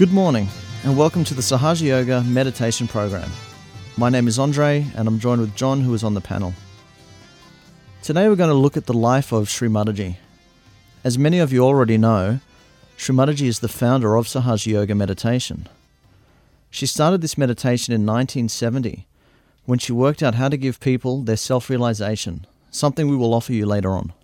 Good 0.00 0.14
morning, 0.14 0.48
and 0.82 0.96
welcome 0.96 1.24
to 1.24 1.34
the 1.34 1.42
Sahaja 1.42 1.82
Yoga 1.82 2.22
meditation 2.22 2.88
program. 2.88 3.30
My 3.98 4.08
name 4.08 4.28
is 4.28 4.38
Andre, 4.38 4.86
and 4.96 5.06
I'm 5.06 5.18
joined 5.18 5.42
with 5.42 5.54
John, 5.54 5.82
who 5.82 5.92
is 5.92 6.02
on 6.02 6.14
the 6.14 6.22
panel. 6.22 6.54
Today, 8.02 8.26
we're 8.26 8.34
going 8.34 8.48
to 8.48 8.54
look 8.54 8.78
at 8.78 8.86
the 8.86 8.94
life 8.94 9.30
of 9.30 9.50
Sri 9.50 9.68
Mataji. 9.68 10.16
As 11.04 11.18
many 11.18 11.38
of 11.38 11.52
you 11.52 11.62
already 11.62 11.98
know, 11.98 12.40
Sri 12.96 13.14
Mataji 13.14 13.46
is 13.46 13.60
the 13.60 13.68
founder 13.68 14.16
of 14.16 14.26
Sahaja 14.26 14.68
Yoga 14.68 14.94
meditation. 14.94 15.68
She 16.70 16.86
started 16.86 17.20
this 17.20 17.36
meditation 17.36 17.92
in 17.92 18.06
1970 18.06 19.06
when 19.66 19.78
she 19.78 19.92
worked 19.92 20.22
out 20.22 20.36
how 20.36 20.48
to 20.48 20.56
give 20.56 20.80
people 20.80 21.20
their 21.20 21.36
self 21.36 21.68
realization, 21.68 22.46
something 22.70 23.06
we 23.06 23.16
will 23.16 23.34
offer 23.34 23.52
you 23.52 23.66
later 23.66 23.90
on. 23.90 24.14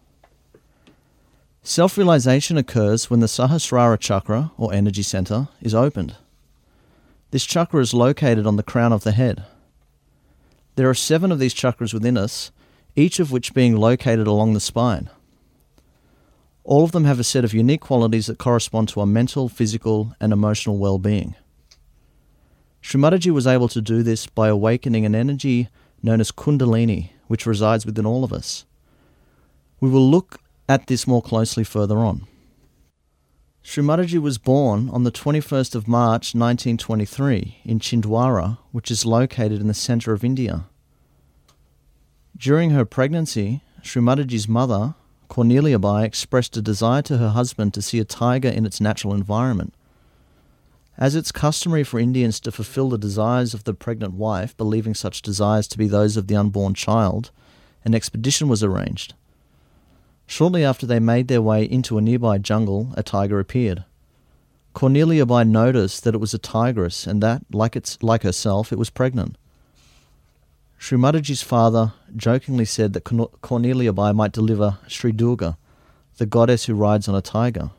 Self 1.68 1.98
realization 1.98 2.56
occurs 2.56 3.10
when 3.10 3.18
the 3.18 3.26
Sahasrara 3.26 3.98
chakra, 3.98 4.52
or 4.56 4.72
energy 4.72 5.02
center, 5.02 5.48
is 5.60 5.74
opened. 5.74 6.14
This 7.32 7.44
chakra 7.44 7.80
is 7.80 7.92
located 7.92 8.46
on 8.46 8.54
the 8.54 8.62
crown 8.62 8.92
of 8.92 9.02
the 9.02 9.10
head. 9.10 9.44
There 10.76 10.88
are 10.88 10.94
seven 10.94 11.32
of 11.32 11.40
these 11.40 11.52
chakras 11.52 11.92
within 11.92 12.16
us, 12.16 12.52
each 12.94 13.18
of 13.18 13.32
which 13.32 13.52
being 13.52 13.74
located 13.74 14.28
along 14.28 14.54
the 14.54 14.60
spine. 14.60 15.10
All 16.62 16.84
of 16.84 16.92
them 16.92 17.04
have 17.04 17.18
a 17.18 17.24
set 17.24 17.44
of 17.44 17.52
unique 17.52 17.80
qualities 17.80 18.26
that 18.26 18.38
correspond 18.38 18.88
to 18.90 19.00
our 19.00 19.06
mental, 19.06 19.48
physical, 19.48 20.14
and 20.20 20.32
emotional 20.32 20.78
well 20.78 21.00
being. 21.00 21.34
Sri 22.80 23.00
Mataji 23.00 23.32
was 23.32 23.48
able 23.48 23.66
to 23.70 23.80
do 23.80 24.04
this 24.04 24.28
by 24.28 24.46
awakening 24.46 25.04
an 25.04 25.16
energy 25.16 25.68
known 26.00 26.20
as 26.20 26.30
Kundalini, 26.30 27.10
which 27.26 27.44
resides 27.44 27.84
within 27.84 28.06
all 28.06 28.22
of 28.22 28.32
us. 28.32 28.64
We 29.80 29.90
will 29.90 30.08
look 30.08 30.38
at 30.68 30.86
this 30.86 31.06
more 31.06 31.22
closely 31.22 31.64
further 31.64 31.98
on. 31.98 32.26
Sri 33.62 33.82
Mataji 33.82 34.20
was 34.20 34.38
born 34.38 34.88
on 34.90 35.02
the 35.02 35.10
21st 35.10 35.74
of 35.74 35.88
March 35.88 36.34
1923 36.34 37.62
in 37.64 37.80
Chindwara, 37.80 38.58
which 38.70 38.92
is 38.92 39.04
located 39.04 39.60
in 39.60 39.66
the 39.66 39.74
centre 39.74 40.12
of 40.12 40.22
India. 40.22 40.66
During 42.36 42.70
her 42.70 42.84
pregnancy, 42.84 43.62
Sri 43.82 44.00
Mataji's 44.00 44.48
mother, 44.48 44.94
Cornelia 45.28 45.80
Bai, 45.80 46.04
expressed 46.04 46.56
a 46.56 46.62
desire 46.62 47.02
to 47.02 47.18
her 47.18 47.30
husband 47.30 47.74
to 47.74 47.82
see 47.82 47.98
a 47.98 48.04
tiger 48.04 48.48
in 48.48 48.66
its 48.66 48.80
natural 48.80 49.14
environment. 49.14 49.74
As 50.96 51.14
it's 51.14 51.32
customary 51.32 51.82
for 51.82 51.98
Indians 51.98 52.38
to 52.40 52.52
fulfill 52.52 52.88
the 52.88 52.98
desires 52.98 53.52
of 53.52 53.64
the 53.64 53.74
pregnant 53.74 54.14
wife, 54.14 54.56
believing 54.56 54.94
such 54.94 55.22
desires 55.22 55.66
to 55.68 55.78
be 55.78 55.88
those 55.88 56.16
of 56.16 56.28
the 56.28 56.36
unborn 56.36 56.74
child, 56.74 57.32
an 57.84 57.94
expedition 57.94 58.48
was 58.48 58.62
arranged. 58.62 59.14
Shortly 60.26 60.64
after 60.64 60.86
they 60.86 60.98
made 60.98 61.28
their 61.28 61.42
way 61.42 61.64
into 61.64 61.98
a 61.98 62.02
nearby 62.02 62.38
jungle, 62.38 62.92
a 62.96 63.02
tiger 63.02 63.38
appeared. 63.38 63.84
Cornelia 64.74 65.24
Bai 65.24 65.44
noticed 65.44 66.04
that 66.04 66.14
it 66.14 66.20
was 66.20 66.34
a 66.34 66.38
tigress 66.38 67.06
and 67.06 67.22
that, 67.22 67.42
like, 67.50 67.76
its, 67.76 68.02
like 68.02 68.22
herself, 68.22 68.72
it 68.72 68.78
was 68.78 68.90
pregnant. 68.90 69.38
Sri 70.76 70.98
father 71.36 71.94
jokingly 72.14 72.66
said 72.66 72.92
that 72.92 73.04
Cornelia 73.40 73.92
Bai 73.92 74.12
might 74.12 74.32
deliver 74.32 74.78
Sri 74.86 75.12
Durga, 75.12 75.56
the 76.18 76.26
goddess 76.26 76.66
who 76.66 76.74
rides 76.74 77.08
on 77.08 77.14
a 77.14 77.22
tiger. 77.22 77.70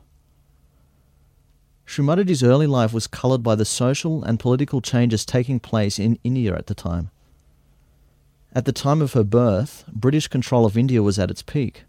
Sri 1.84 2.04
early 2.42 2.66
life 2.66 2.92
was 2.92 3.06
coloured 3.06 3.42
by 3.42 3.54
the 3.54 3.64
social 3.64 4.24
and 4.24 4.40
political 4.40 4.80
changes 4.80 5.24
taking 5.24 5.60
place 5.60 5.98
in 5.98 6.18
India 6.24 6.54
at 6.54 6.66
the 6.66 6.74
time. 6.74 7.10
At 8.52 8.64
the 8.64 8.72
time 8.72 9.00
of 9.00 9.12
her 9.12 9.24
birth, 9.24 9.84
British 9.92 10.26
control 10.26 10.66
of 10.66 10.76
India 10.76 11.02
was 11.02 11.18
at 11.18 11.30
its 11.30 11.42
peak. 11.42 11.84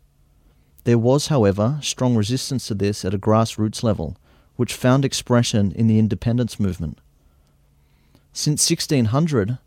There 0.84 0.98
was, 0.98 1.28
however, 1.28 1.80
strong 1.82 2.16
resistance 2.16 2.68
to 2.68 2.74
this 2.74 3.04
at 3.04 3.14
a 3.14 3.20
grassroots 3.20 3.84
level, 3.84 4.18
which 4.56 4.74
found 4.74 5.06
expression 5.06 5.72
in 5.74 5.88
the 5.88 6.00
independence 6.00 6.60
movement. 6.60 7.00
Since 8.34 8.70
1600, 8.70 9.58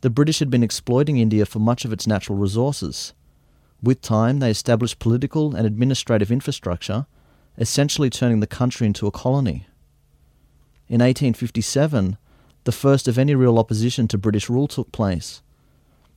the 0.00 0.10
British 0.10 0.38
had 0.38 0.50
been 0.50 0.62
exploiting 0.62 1.18
India 1.18 1.44
for 1.44 1.58
much 1.58 1.84
of 1.84 1.92
its 1.92 2.06
natural 2.06 2.38
resources. 2.38 3.12
With 3.82 4.00
time, 4.00 4.38
they 4.38 4.50
established 4.50 4.98
political 4.98 5.54
and 5.54 5.66
administrative 5.66 6.32
infrastructure, 6.32 7.06
essentially 7.56 8.10
turning 8.10 8.40
the 8.40 8.46
country 8.46 8.86
into 8.86 9.06
a 9.06 9.12
colony. 9.12 9.66
In 10.88 11.00
1857, 11.00 12.16
the 12.64 12.72
first 12.72 13.08
of 13.08 13.18
any 13.18 13.34
real 13.34 13.58
opposition 13.58 14.08
to 14.08 14.18
British 14.18 14.48
rule 14.48 14.68
took 14.68 14.90
place. 14.92 15.42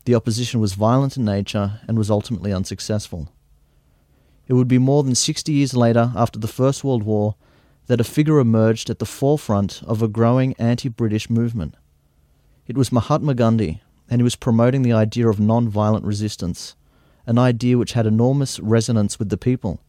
The 0.06 0.16
opposition 0.16 0.59
was 0.59 0.74
violent 0.74 1.18
in 1.18 1.25
nature 1.25 1.81
and 1.88 1.97
was 1.97 2.09
ultimately 2.09 2.51
unsuccessful. 2.51 3.30
It 4.47 4.53
would 4.53 4.68
be 4.68 4.78
more 4.78 5.03
than 5.03 5.16
60 5.16 5.52
years 5.52 5.75
later, 5.75 6.12
after 6.16 6.40
the 6.40 6.47
First 6.47 6.84
World 6.84 7.03
War, 7.03 7.35
that 7.88 8.02
a 8.02 8.06
figure 8.06 8.40
emerged 8.40 8.90
at 8.90 9.00
the 9.00 9.06
forefront 9.06 9.81
of 9.84 10.02
a 10.02 10.07
growing 10.07 10.53
anti 10.53 10.90
British 10.90 11.29
movement. 11.29 11.75
It 12.68 12.78
was 12.78 12.91
Mahatma 12.91 13.34
Gandhi, 13.34 13.81
and 14.09 14.22
he 14.22 14.24
was 14.24 14.35
promoting 14.35 14.81
the 14.81 14.94
idea 14.94 15.28
of 15.28 15.40
non 15.40 15.68
violent 15.68 16.06
resistance, 16.06 16.75
an 17.25 17.38
idea 17.38 17.78
which 17.78 17.94
had 17.94 18.06
enormous 18.06 18.59
resonance 18.59 19.19
with 19.19 19.30
the 19.30 19.38
people. 19.38 19.80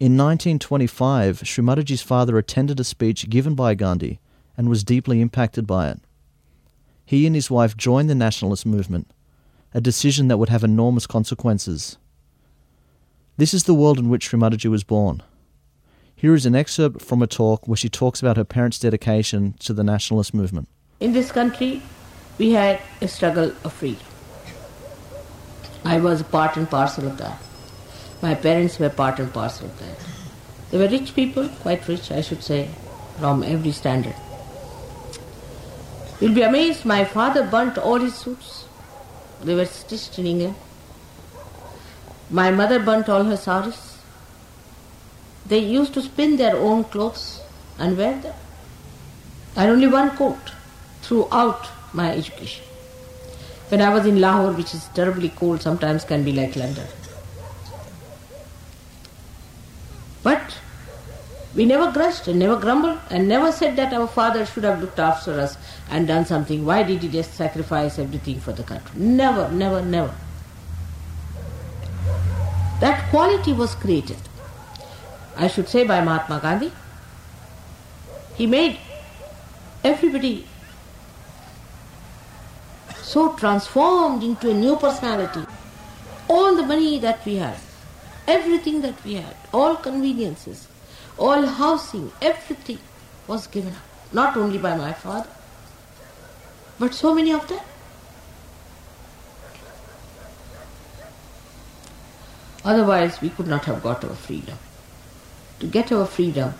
In 0.00 0.16
1925, 0.16 1.42
Sri 1.44 1.64
Mataji's 1.64 2.02
father 2.02 2.38
attended 2.38 2.78
a 2.78 2.84
speech 2.84 3.28
given 3.28 3.54
by 3.54 3.74
Gandhi 3.74 4.20
and 4.56 4.68
was 4.68 4.84
deeply 4.84 5.20
impacted 5.20 5.66
by 5.66 5.88
it. 5.90 6.00
He 7.04 7.26
and 7.26 7.34
his 7.34 7.50
wife 7.50 7.76
joined 7.76 8.08
the 8.08 8.14
nationalist 8.14 8.64
movement, 8.64 9.12
a 9.74 9.80
decision 9.80 10.28
that 10.28 10.38
would 10.38 10.50
have 10.50 10.62
enormous 10.62 11.06
consequences. 11.06 11.98
This 13.38 13.54
is 13.54 13.62
the 13.64 13.74
world 13.74 14.00
in 14.00 14.08
which 14.08 14.24
Sri 14.24 14.40
Mataji 14.40 14.68
was 14.68 14.82
born. 14.82 15.22
Here 16.16 16.34
is 16.34 16.44
an 16.44 16.56
excerpt 16.56 17.00
from 17.00 17.22
a 17.22 17.28
talk 17.28 17.68
where 17.68 17.76
she 17.76 17.88
talks 17.88 18.20
about 18.20 18.36
her 18.36 18.42
parents' 18.42 18.80
dedication 18.80 19.54
to 19.60 19.72
the 19.72 19.84
nationalist 19.84 20.34
movement. 20.34 20.68
In 20.98 21.12
this 21.12 21.30
country, 21.30 21.80
we 22.36 22.50
had 22.50 22.80
a 23.00 23.06
struggle 23.06 23.52
of 23.62 23.72
freedom. 23.72 24.02
I 25.84 26.00
was 26.00 26.24
part 26.24 26.56
and 26.56 26.68
parcel 26.68 27.06
of 27.06 27.16
that. 27.18 27.40
My 28.22 28.34
parents 28.34 28.80
were 28.80 28.90
part 28.90 29.20
and 29.20 29.32
parcel 29.32 29.66
of 29.66 29.78
that. 29.78 29.98
They 30.72 30.78
were 30.78 30.88
rich 30.88 31.14
people, 31.14 31.48
quite 31.60 31.86
rich, 31.86 32.10
I 32.10 32.22
should 32.22 32.42
say, 32.42 32.68
from 33.20 33.44
every 33.44 33.70
standard. 33.70 34.16
You'll 36.20 36.34
be 36.34 36.42
amazed, 36.42 36.84
my 36.84 37.04
father 37.04 37.46
burnt 37.46 37.78
all 37.78 38.00
his 38.00 38.16
suits. 38.16 38.64
They 39.44 39.54
were 39.54 39.66
stitched 39.66 40.18
in 40.18 40.26
England. 40.26 40.56
My 42.30 42.50
mother 42.50 42.78
burnt 42.78 43.08
all 43.08 43.24
her 43.24 43.36
saris. 43.36 43.98
They 45.46 45.60
used 45.60 45.94
to 45.94 46.02
spin 46.02 46.36
their 46.36 46.56
own 46.56 46.84
clothes 46.84 47.40
and 47.78 47.96
wear 47.96 48.20
them. 48.20 48.34
I 49.56 49.62
had 49.62 49.70
only 49.70 49.86
one 49.86 50.10
coat 50.10 50.52
throughout 51.00 51.68
my 51.94 52.14
education. 52.14 52.64
When 53.70 53.80
I 53.80 53.92
was 53.92 54.04
in 54.06 54.20
Lahore, 54.20 54.52
which 54.52 54.74
is 54.74 54.88
terribly 54.94 55.30
cold, 55.30 55.62
sometimes 55.62 56.04
can 56.04 56.22
be 56.22 56.32
like 56.32 56.54
London. 56.54 56.86
But 60.22 60.58
we 61.54 61.64
never 61.64 61.90
grudged 61.92 62.28
and 62.28 62.38
never 62.38 62.56
grumbled 62.56 62.98
and 63.10 63.26
never 63.26 63.50
said 63.52 63.76
that 63.76 63.94
our 63.94 64.06
father 64.06 64.44
should 64.44 64.64
have 64.64 64.80
looked 64.82 64.98
after 64.98 65.40
us 65.40 65.56
and 65.90 66.06
done 66.06 66.26
something. 66.26 66.64
Why 66.66 66.82
did 66.82 67.02
he 67.02 67.08
just 67.08 67.34
sacrifice 67.34 67.98
everything 67.98 68.38
for 68.38 68.52
the 68.52 68.62
country? 68.62 69.00
Never, 69.00 69.50
never, 69.50 69.80
never. 69.80 70.14
That 72.80 73.10
quality 73.10 73.52
was 73.52 73.74
created, 73.74 74.18
I 75.36 75.48
should 75.48 75.68
say, 75.68 75.84
by 75.84 76.00
Mahatma 76.00 76.38
Gandhi. 76.40 76.72
He 78.36 78.46
made 78.46 78.78
everybody 79.82 80.46
so 83.02 83.32
transformed 83.34 84.22
into 84.22 84.50
a 84.50 84.54
new 84.54 84.76
personality. 84.76 85.44
All 86.28 86.54
the 86.54 86.62
money 86.62 86.98
that 87.00 87.24
we 87.24 87.36
had, 87.36 87.56
everything 88.28 88.80
that 88.82 89.02
we 89.04 89.14
had, 89.14 89.34
all 89.52 89.74
conveniences, 89.74 90.68
all 91.16 91.46
housing, 91.46 92.12
everything 92.22 92.78
was 93.26 93.46
given 93.48 93.72
up. 93.72 93.82
Not 94.12 94.36
only 94.36 94.58
by 94.58 94.76
my 94.76 94.92
father, 94.92 95.28
but 96.78 96.94
so 96.94 97.14
many 97.14 97.32
of 97.32 97.48
them. 97.48 97.60
Otherwise, 102.64 103.20
we 103.20 103.30
could 103.30 103.46
not 103.46 103.64
have 103.66 103.82
got 103.82 104.04
our 104.04 104.14
freedom. 104.14 104.58
To 105.60 105.66
get 105.66 105.92
our 105.92 106.06
freedom, 106.06 106.54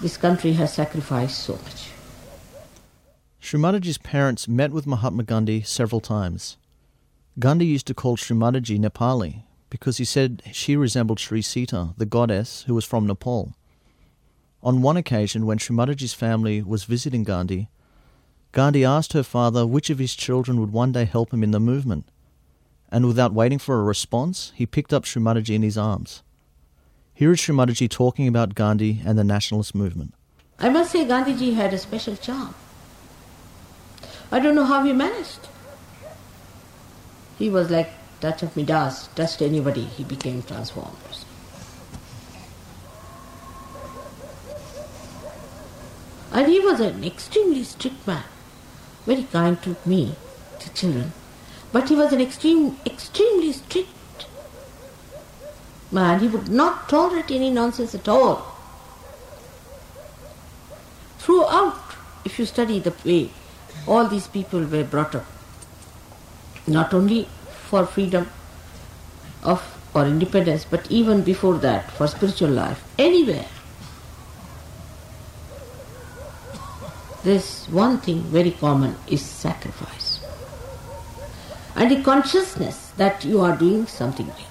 this 0.00 0.16
country 0.16 0.52
has 0.54 0.74
sacrificed 0.74 1.38
so 1.38 1.54
much. 1.54 1.90
Srimataji's 3.40 3.98
parents 3.98 4.48
met 4.48 4.72
with 4.72 4.86
Mahatma 4.86 5.22
Gandhi 5.22 5.62
several 5.62 6.00
times. 6.00 6.56
Gandhi 7.38 7.66
used 7.66 7.86
to 7.88 7.94
call 7.94 8.16
Srimataji 8.16 8.78
Nepali 8.78 9.42
because 9.70 9.98
he 9.98 10.04
said 10.04 10.42
she 10.52 10.76
resembled 10.76 11.18
Sri 11.18 11.42
Sita, 11.42 11.94
the 11.96 12.06
goddess 12.06 12.64
who 12.66 12.74
was 12.74 12.84
from 12.84 13.06
Nepal. 13.06 13.54
On 14.62 14.82
one 14.82 14.96
occasion, 14.96 15.46
when 15.46 15.58
Srimataji's 15.58 16.14
family 16.14 16.62
was 16.62 16.84
visiting 16.84 17.22
Gandhi, 17.22 17.68
Gandhi 18.52 18.84
asked 18.84 19.12
her 19.12 19.22
father 19.22 19.66
which 19.66 19.90
of 19.90 19.98
his 19.98 20.14
children 20.14 20.60
would 20.60 20.72
one 20.72 20.92
day 20.92 21.04
help 21.04 21.32
him 21.32 21.42
in 21.42 21.50
the 21.50 21.60
movement 21.60 22.08
and 22.94 23.06
without 23.06 23.32
waiting 23.34 23.58
for 23.58 23.80
a 23.80 23.82
response, 23.82 24.52
he 24.54 24.66
picked 24.66 24.92
up 24.92 25.04
Sri 25.04 25.20
Mataji 25.20 25.56
in 25.56 25.62
his 25.62 25.76
arms. 25.76 26.22
Here 27.12 27.32
is 27.32 27.40
Sri 27.40 27.52
Mataji 27.52 27.90
talking 27.90 28.28
about 28.28 28.54
Gandhi 28.54 29.00
and 29.04 29.18
the 29.18 29.24
nationalist 29.24 29.74
movement. 29.74 30.14
I 30.60 30.68
must 30.68 30.92
say 30.92 31.04
Gandhiji 31.04 31.56
had 31.56 31.74
a 31.74 31.78
special 31.78 32.14
charm. 32.14 32.54
I 34.30 34.38
don't 34.38 34.54
know 34.54 34.64
how 34.64 34.84
he 34.84 34.92
managed. 34.92 35.48
He 37.36 37.50
was 37.50 37.68
like 37.68 37.90
touch 38.20 38.44
of 38.44 38.56
Midas, 38.56 39.08
touched 39.16 39.42
anybody, 39.42 39.82
he 39.82 40.04
became 40.04 40.44
transformed. 40.44 40.96
And 46.30 46.46
he 46.46 46.60
was 46.60 46.78
an 46.78 47.02
extremely 47.02 47.64
strict 47.64 48.06
man, 48.06 48.22
very 49.04 49.24
kind 49.24 49.60
to 49.64 49.76
me, 49.84 50.14
to 50.60 50.72
children. 50.74 51.12
But 51.74 51.88
he 51.88 51.96
was 51.96 52.12
an 52.12 52.20
extreme, 52.20 52.78
extremely 52.86 53.52
strict 53.52 54.26
man. 55.90 56.20
He 56.20 56.28
would 56.28 56.48
not 56.48 56.88
tolerate 56.88 57.32
any 57.32 57.50
nonsense 57.50 57.96
at 57.96 58.06
all. 58.06 58.36
Throughout, 61.18 61.96
if 62.24 62.38
you 62.38 62.46
study 62.46 62.78
the 62.78 62.94
way 63.04 63.30
all 63.88 64.06
these 64.06 64.28
people 64.28 64.62
were 64.74 64.84
brought 64.84 65.16
up, 65.16 65.26
not 66.68 66.94
only 66.94 67.26
for 67.66 67.84
freedom 67.86 68.30
of 69.42 69.60
or 69.94 70.06
independence, 70.06 70.64
but 70.64 70.88
even 70.92 71.22
before 71.22 71.58
that, 71.58 71.90
for 71.90 72.06
spiritual 72.06 72.50
life, 72.50 72.84
anywhere. 73.00 73.46
There's 77.24 77.66
one 77.66 77.98
thing 77.98 78.22
very 78.38 78.52
common 78.52 78.96
is 79.08 79.22
sacrifice. 79.22 80.03
And 81.76 81.90
the 81.90 82.02
consciousness 82.02 82.92
that 82.96 83.24
you 83.24 83.40
are 83.40 83.56
doing 83.56 83.86
something 83.86 84.26
great. 84.26 84.46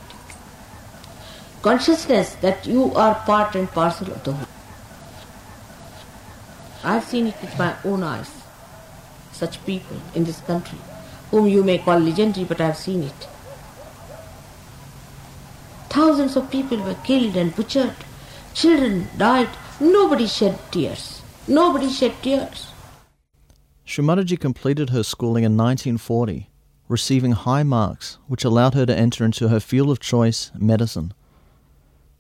Consciousness 1.62 2.36
that 2.42 2.66
you 2.68 2.94
are 2.94 3.16
part 3.26 3.56
and 3.56 3.70
parcel 3.72 4.12
of 4.12 4.24
the 4.24 4.34
whole. 4.34 4.48
I've 6.84 7.06
seen 7.06 7.28
it 7.28 7.36
with 7.42 7.58
my 7.58 7.76
own 7.86 8.04
eyes. 8.04 8.30
Such 9.32 9.66
people 9.66 9.98
in 10.14 10.26
this 10.26 10.42
country, 10.42 10.78
whom 11.32 11.48
you 11.48 11.64
may 11.64 11.78
call 11.78 12.00
legendary, 12.00 12.46
but 12.46 12.60
I've 12.60 12.78
seen 12.78 13.04
it. 13.04 13.28
Thousands 15.90 16.36
of 16.36 16.52
people 16.52 16.78
were 16.84 16.98
killed 17.06 17.38
and 17.38 17.56
butchered. 17.56 17.96
Children 18.54 19.08
died. 19.18 19.50
Nobody 19.80 20.28
shed 20.28 20.60
tears. 20.72 21.22
Nobody 21.48 21.90
shed 21.90 22.14
tears. 22.22 22.68
Shri 23.86 24.04
Mataji 24.04 24.40
completed 24.40 24.90
her 24.90 25.04
schooling 25.04 25.44
in 25.44 25.56
1940, 25.58 26.50
receiving 26.88 27.32
high 27.32 27.64
marks 27.64 28.18
which 28.28 28.44
allowed 28.44 28.74
her 28.74 28.86
to 28.86 28.98
enter 28.98 29.24
into 29.26 29.48
her 29.48 29.60
field 29.60 29.90
of 29.90 30.00
choice, 30.00 30.52
medicine. 30.58 31.14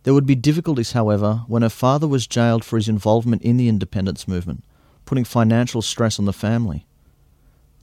There 0.04 0.14
would 0.14 0.26
be 0.26 0.36
difficulties, 0.36 0.92
however, 0.92 1.44
when 1.48 1.62
her 1.62 1.70
father 1.70 2.08
was 2.08 2.28
jailed 2.28 2.66
for 2.66 2.76
his 2.76 2.90
involvement 2.90 3.42
in 3.42 3.58
the 3.58 3.70
independence 3.70 4.28
movement, 4.28 4.64
putting 5.06 5.24
financial 5.24 5.82
stress 5.82 6.20
on 6.20 6.26
the 6.26 6.34
family. 6.34 6.86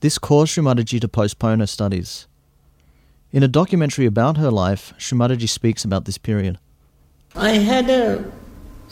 This 0.01 0.17
caused 0.17 0.51
Shri 0.51 0.63
Mataji 0.63 0.99
to 1.01 1.07
postpone 1.07 1.59
her 1.59 1.67
studies. 1.67 2.27
In 3.31 3.43
a 3.43 3.47
documentary 3.47 4.05
about 4.05 4.37
her 4.37 4.51
life, 4.51 4.93
Shri 4.97 5.17
Mataji 5.17 5.49
speaks 5.49 5.83
about 5.85 6.05
this 6.05 6.17
period. 6.17 6.59
I 7.35 7.51
had 7.51 7.89
a 7.89 8.31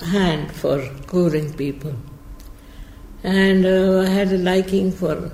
hand 0.05 0.51
for 0.51 0.87
curing 1.09 1.53
people, 1.53 1.93
and 3.23 3.65
uh, 3.65 3.99
I 4.01 4.05
had 4.05 4.31
a 4.31 4.37
liking 4.37 4.91
for 4.91 5.31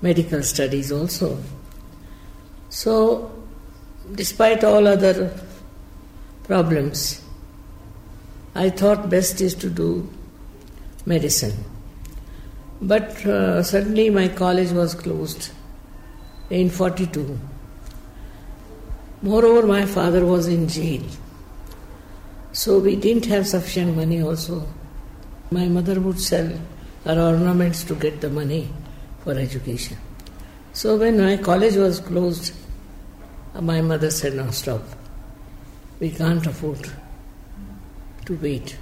medical 0.00 0.42
studies 0.42 0.92
also. 0.92 1.38
So, 2.68 3.30
despite 4.14 4.64
all 4.64 4.86
other 4.86 5.32
problems, 6.44 7.22
I 8.54 8.70
thought 8.70 9.08
best 9.10 9.40
is 9.40 9.54
to 9.56 9.70
do 9.70 10.08
medicine. 11.06 11.64
But 12.80 13.24
uh, 13.26 13.62
suddenly 13.62 14.10
my 14.10 14.28
college 14.28 14.70
was 14.70 14.94
closed 14.94 15.50
in 16.50 16.70
42. 16.70 17.38
Moreover, 19.22 19.66
my 19.66 19.84
father 19.84 20.24
was 20.24 20.46
in 20.46 20.68
jail. 20.68 21.02
So 22.52 22.78
we 22.78 22.94
didn't 22.96 23.26
have 23.26 23.46
sufficient 23.46 23.96
money 23.96 24.22
also. 24.22 24.66
My 25.50 25.66
mother 25.66 26.00
would 26.00 26.20
sell 26.20 26.48
her 27.04 27.20
ornaments 27.20 27.84
to 27.84 27.94
get 27.94 28.20
the 28.20 28.30
money 28.30 28.68
for 29.28 29.38
education. 29.38 29.98
So 30.72 30.96
when 30.96 31.20
my 31.20 31.36
college 31.36 31.76
was 31.76 32.00
closed, 32.00 32.54
uh, 33.54 33.60
my 33.60 33.82
mother 33.82 34.10
said, 34.10 34.32
No, 34.34 34.50
stop. 34.50 34.82
We 36.00 36.10
can't 36.10 36.46
afford 36.46 36.90
to 38.24 38.36
wait. 38.36 38.78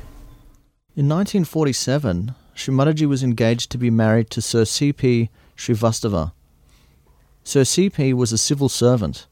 In 0.94 1.08
1947, 1.08 2.37
Shri 2.54 2.72
Mataji 2.72 3.08
was 3.08 3.25
engaged 3.25 3.72
to 3.72 3.78
be 3.78 3.90
married 3.90 4.31
to 4.31 4.40
Sir 4.40 4.64
C.P. 4.64 5.31
Srivastava. 5.56 6.31
Sir 7.43 7.64
C.P. 7.64 8.14
was 8.14 8.32
a 8.32 8.38
civil 8.38 8.69
servant 8.69 9.26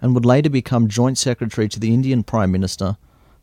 and 0.00 0.14
would 0.14 0.24
later 0.24 0.48
become 0.48 0.88
Joint 0.88 1.18
Secretary 1.18 1.68
to 1.68 1.78
the 1.78 1.92
Indian 1.92 2.22
Prime 2.22 2.50
Minister, 2.50 2.96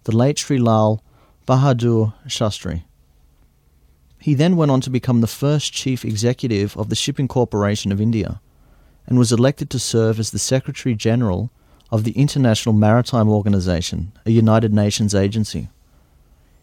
the 0.05 0.17
late 0.17 0.39
Sri 0.39 0.57
Lal 0.57 1.03
Bahadur 1.47 2.15
Shastri. 2.27 2.85
He 4.23 4.35
then 4.35 4.55
went 4.55 4.71
on 4.71 4.79
to 4.79 4.89
become 4.89 5.19
the 5.19 5.27
first 5.27 5.73
Chief 5.73 6.05
Executive 6.05 6.77
of 6.77 6.87
the 6.87 6.95
Shipping 6.95 7.27
Corporation 7.27 7.91
of 7.91 7.99
India 7.99 8.39
and 9.05 9.19
was 9.19 9.33
elected 9.33 9.69
to 9.69 9.79
serve 9.79 10.17
as 10.17 10.31
the 10.31 10.39
Secretary 10.39 10.95
General 10.95 11.51
of 11.91 12.05
the 12.05 12.13
International 12.13 12.71
Maritime 12.71 13.27
Organization, 13.27 14.13
a 14.25 14.31
United 14.31 14.73
Nations 14.73 15.13
agency. 15.13 15.67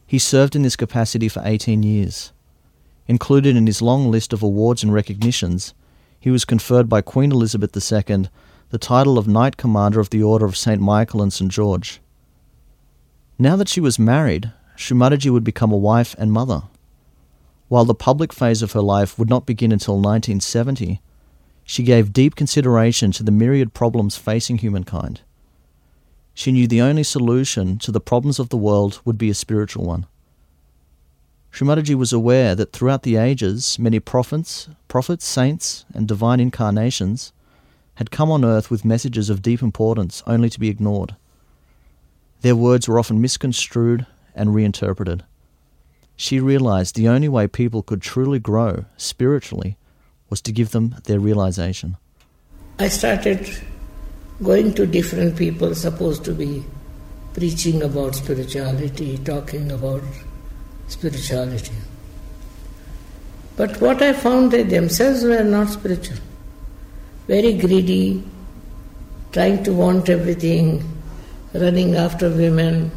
He 0.06 0.18
served 0.18 0.56
in 0.56 0.62
this 0.62 0.74
capacity 0.74 1.28
for 1.28 1.42
18 1.44 1.82
years. 1.82 2.32
Included 3.06 3.54
in 3.56 3.66
his 3.66 3.82
long 3.82 4.10
list 4.10 4.32
of 4.32 4.42
awards 4.42 4.82
and 4.82 4.94
recognitions, 4.94 5.74
he 6.18 6.30
was 6.30 6.46
conferred 6.46 6.88
by 6.88 7.02
Queen 7.02 7.30
Elizabeth 7.30 7.76
II 7.76 8.30
the 8.70 8.78
title 8.78 9.18
of 9.18 9.28
Knight 9.28 9.58
Commander 9.58 10.00
of 10.00 10.08
the 10.08 10.22
Order 10.22 10.46
of 10.46 10.56
St. 10.56 10.80
Michael 10.80 11.20
and 11.20 11.30
St. 11.30 11.52
George. 11.52 12.00
Now 13.38 13.56
that 13.56 13.68
she 13.68 13.82
was 13.82 13.98
married, 13.98 14.50
Shri 14.76 14.96
would 14.96 15.44
become 15.44 15.72
a 15.72 15.76
wife 15.76 16.16
and 16.18 16.32
mother. 16.32 16.62
While 17.70 17.84
the 17.84 17.94
public 17.94 18.32
phase 18.32 18.62
of 18.62 18.72
her 18.72 18.80
life 18.80 19.16
would 19.16 19.30
not 19.30 19.46
begin 19.46 19.70
until 19.70 19.94
1970, 19.94 21.00
she 21.62 21.84
gave 21.84 22.12
deep 22.12 22.34
consideration 22.34 23.12
to 23.12 23.22
the 23.22 23.30
myriad 23.30 23.74
problems 23.74 24.16
facing 24.16 24.58
humankind. 24.58 25.20
She 26.34 26.50
knew 26.50 26.66
the 26.66 26.80
only 26.80 27.04
solution 27.04 27.78
to 27.78 27.92
the 27.92 28.00
problems 28.00 28.40
of 28.40 28.48
the 28.48 28.56
world 28.56 29.00
would 29.04 29.16
be 29.16 29.30
a 29.30 29.34
spiritual 29.34 29.84
one. 29.84 30.06
Shri 31.52 31.64
Mataji 31.64 31.94
was 31.94 32.12
aware 32.12 32.56
that 32.56 32.72
throughout 32.72 33.04
the 33.04 33.14
ages, 33.14 33.78
many 33.78 34.00
prophets, 34.00 34.68
prophets, 34.88 35.24
saints, 35.24 35.84
and 35.94 36.08
divine 36.08 36.40
incarnations 36.40 37.32
had 37.94 38.10
come 38.10 38.32
on 38.32 38.44
earth 38.44 38.68
with 38.68 38.84
messages 38.84 39.30
of 39.30 39.42
deep 39.42 39.62
importance 39.62 40.24
only 40.26 40.50
to 40.50 40.58
be 40.58 40.70
ignored. 40.70 41.14
Their 42.40 42.56
words 42.56 42.88
were 42.88 42.98
often 42.98 43.20
misconstrued 43.20 44.06
and 44.34 44.56
reinterpreted. 44.56 45.22
She 46.20 46.38
realized 46.38 46.96
the 46.96 47.08
only 47.08 47.30
way 47.30 47.46
people 47.46 47.82
could 47.82 48.02
truly 48.02 48.38
grow 48.38 48.84
spiritually 48.98 49.78
was 50.28 50.42
to 50.42 50.52
give 50.52 50.72
them 50.72 50.96
their 51.04 51.18
realization. 51.18 51.96
I 52.78 52.88
started 52.88 53.48
going 54.42 54.74
to 54.74 54.84
different 54.84 55.38
people 55.38 55.74
supposed 55.74 56.22
to 56.24 56.34
be 56.34 56.62
preaching 57.32 57.82
about 57.82 58.16
spirituality, 58.16 59.16
talking 59.16 59.72
about 59.72 60.02
spirituality. 60.88 61.72
But 63.56 63.80
what 63.80 64.02
I 64.02 64.12
found, 64.12 64.50
they 64.50 64.64
themselves 64.64 65.24
were 65.24 65.42
not 65.42 65.70
spiritual 65.70 66.18
very 67.28 67.54
greedy, 67.54 68.22
trying 69.32 69.64
to 69.64 69.72
want 69.72 70.10
everything, 70.10 70.84
running 71.54 71.96
after 71.96 72.28
women. 72.28 72.90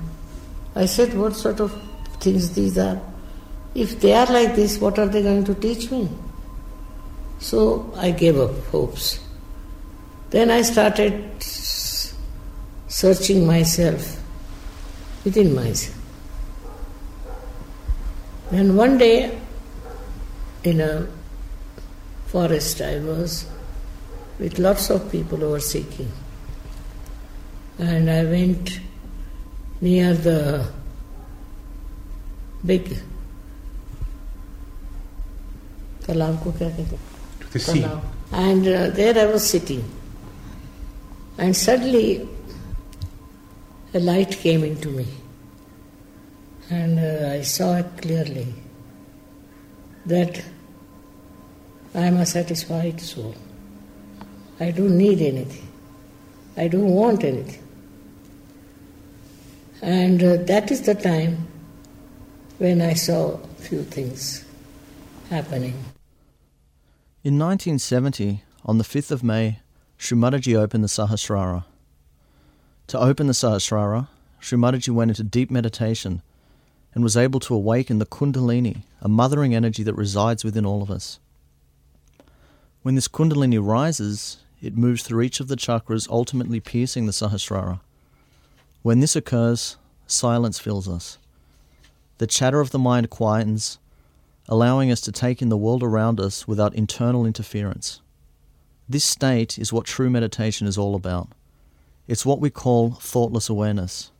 I 0.76 0.88
said, 0.88 1.18
What 1.18 1.38
sort 1.38 1.62
of 1.62 1.72
things 2.20 2.54
these 2.54 2.78
are? 2.78 3.00
If 3.76 4.00
they 4.02 4.14
are 4.14 4.28
like 4.28 4.56
this, 4.56 4.78
what 4.78 5.00
are 5.00 5.08
they 5.08 5.24
going 5.24 5.44
to 5.46 5.56
teach 5.56 5.90
me? 5.90 6.10
So 7.40 7.92
I 7.98 8.12
gave 8.12 8.40
up 8.40 8.58
hopes. 8.68 9.20
Then 10.30 10.52
I 10.52 10.62
started 10.62 11.44
searching 12.88 13.46
myself 13.46 14.20
within 15.26 15.56
myself. 15.56 15.98
And 18.52 18.78
one 18.78 18.98
day 18.98 19.38
in 20.64 20.80
a 20.80 21.08
forest 22.28 22.82
I 22.82 23.00
was, 23.00 23.48
with 24.40 24.60
lots 24.60 24.90
of 24.90 25.12
people 25.12 25.38
who 25.38 25.50
were 25.50 25.60
seeking. 25.60 26.12
And 27.80 28.10
I 28.10 28.24
went 28.24 28.80
near 29.82 30.14
the 30.14 30.68
big 32.66 32.98
Kalau 36.06 36.36
To 36.44 37.48
the 37.52 37.60
sea. 37.60 37.86
And 38.32 38.68
uh, 38.68 38.90
there 38.90 39.18
I 39.18 39.32
was 39.32 39.48
sitting. 39.48 39.84
And 41.38 41.56
suddenly 41.56 42.28
a 43.94 44.00
light 44.00 44.32
came 44.32 44.64
into 44.64 44.90
me. 44.90 45.08
And 46.70 47.00
uh, 47.00 47.30
I 47.34 47.42
saw 47.42 47.76
it 47.76 47.88
clearly 48.02 48.54
that 50.06 50.44
I 51.96 52.06
am 52.06 52.18
a 52.18 52.26
satisfied 52.26 53.00
soul. 53.00 53.36
I 54.60 54.72
don't 54.72 54.98
need 54.98 55.22
anything. 55.22 55.68
I 56.58 56.68
don't 56.68 56.90
want 56.90 57.24
anything. 57.24 57.62
And 59.82 60.24
uh, 60.24 60.38
that 60.46 60.72
is 60.72 60.82
the 60.82 60.96
time 60.96 61.48
when 62.58 62.82
I 62.82 62.94
saw 62.94 63.38
few 63.60 63.84
things 63.84 64.46
happening. 65.30 65.93
In 67.26 67.40
1970, 67.40 68.44
on 68.66 68.80
the 68.80 68.84
5th 68.84 69.10
of 69.10 69.24
May, 69.24 69.60
Sri 69.96 70.18
opened 70.58 70.84
the 70.84 70.90
Sahasrara. 70.90 71.64
To 72.88 73.00
open 73.00 73.28
the 73.28 73.34
Sahasrara, 73.34 74.10
Sri 74.42 74.58
went 74.58 75.10
into 75.10 75.24
deep 75.24 75.50
meditation 75.50 76.22
and 76.94 77.02
was 77.02 77.16
able 77.16 77.40
to 77.40 77.56
awaken 77.56 78.00
the 78.00 78.06
Kundalini, 78.06 78.84
a 79.00 79.08
mothering 79.08 79.56
energy 79.56 79.84
that 79.84 79.94
resides 79.94 80.44
within 80.44 80.66
all 80.66 80.84
of 80.84 80.92
us. 80.92 81.22
When 82.82 82.96
this 82.96 83.08
Kundalini 83.08 83.66
rises, 83.66 84.40
it 84.62 84.76
moves 84.76 85.04
through 85.04 85.22
each 85.22 85.40
of 85.40 85.48
the 85.48 85.56
chakras, 85.56 86.10
ultimately 86.10 86.60
piercing 86.60 87.06
the 87.06 87.14
Sahasrara. 87.14 87.80
When 88.82 89.00
this 89.00 89.16
occurs, 89.16 89.78
silence 90.08 90.60
fills 90.60 90.90
us. 90.90 91.18
The 92.18 92.28
chatter 92.28 92.60
of 92.60 92.72
the 92.72 92.80
mind 92.80 93.10
quietens, 93.10 93.78
allowing 94.48 94.92
us 94.92 95.02
to 95.02 95.12
take 95.12 95.42
in 95.42 95.50
the 95.50 95.58
world 95.58 95.84
around 95.84 96.20
us 96.20 96.48
without 96.48 96.76
internal 96.76 97.26
interference. 97.26 98.02
This 98.88 99.06
state 99.06 99.58
is 99.58 99.72
what 99.72 99.86
true 99.86 100.10
meditation 100.10 100.68
is 100.68 100.78
all 100.78 100.96
about. 100.96 101.30
It's 102.08 102.26
what 102.26 102.40
we 102.40 102.50
call 102.50 102.92
thoughtless 102.92 103.50
awareness. 103.50 104.12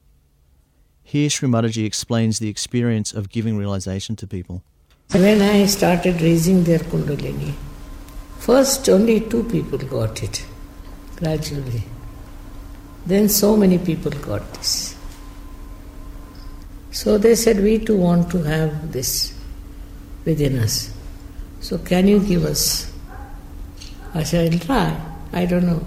Here, 1.04 1.30
Sri 1.30 1.50
Mataji 1.50 1.86
explains 1.86 2.40
the 2.40 2.48
experience 2.48 3.14
of 3.14 3.30
giving 3.30 3.58
realization 3.58 4.16
to 4.16 4.28
people. 4.28 4.64
When 5.12 5.42
I 5.42 5.66
started 5.66 6.22
raising 6.22 6.64
their 6.64 6.80
Kundalini, 6.80 7.54
First, 8.44 8.90
only 8.90 9.22
two 9.22 9.44
people 9.46 9.78
got 9.78 10.22
it, 10.22 10.46
gradually. 11.16 11.84
Then, 13.06 13.30
so 13.30 13.56
many 13.56 13.78
people 13.78 14.12
got 14.12 14.54
this. 14.56 14.98
So 16.92 17.18
they 17.18 17.36
said, 17.36 17.64
We 17.64 17.80
too 17.80 17.96
want 17.96 18.30
to 18.32 18.44
have 18.44 18.92
this 18.92 19.34
within 20.26 20.60
us. 20.60 20.92
So, 21.60 21.78
can 21.78 22.08
you 22.08 22.20
give 22.20 22.46
us? 22.46 22.92
I 24.14 24.24
said, 24.24 24.54
I'll 24.54 24.60
try. 24.60 25.02
I 25.32 25.46
don't 25.46 25.66
know. 25.66 25.86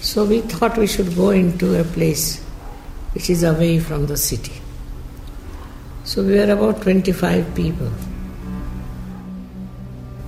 So, 0.00 0.24
we 0.24 0.40
thought 0.40 0.76
we 0.76 0.86
should 0.86 1.14
go 1.14 1.30
into 1.30 1.80
a 1.80 1.84
place 1.84 2.42
which 3.14 3.30
is 3.30 3.42
away 3.42 3.78
from 3.78 4.06
the 4.06 4.16
city. 4.16 4.52
So, 6.04 6.22
we 6.22 6.32
were 6.34 6.50
about 6.50 6.82
25 6.82 7.54
people. 7.54 7.90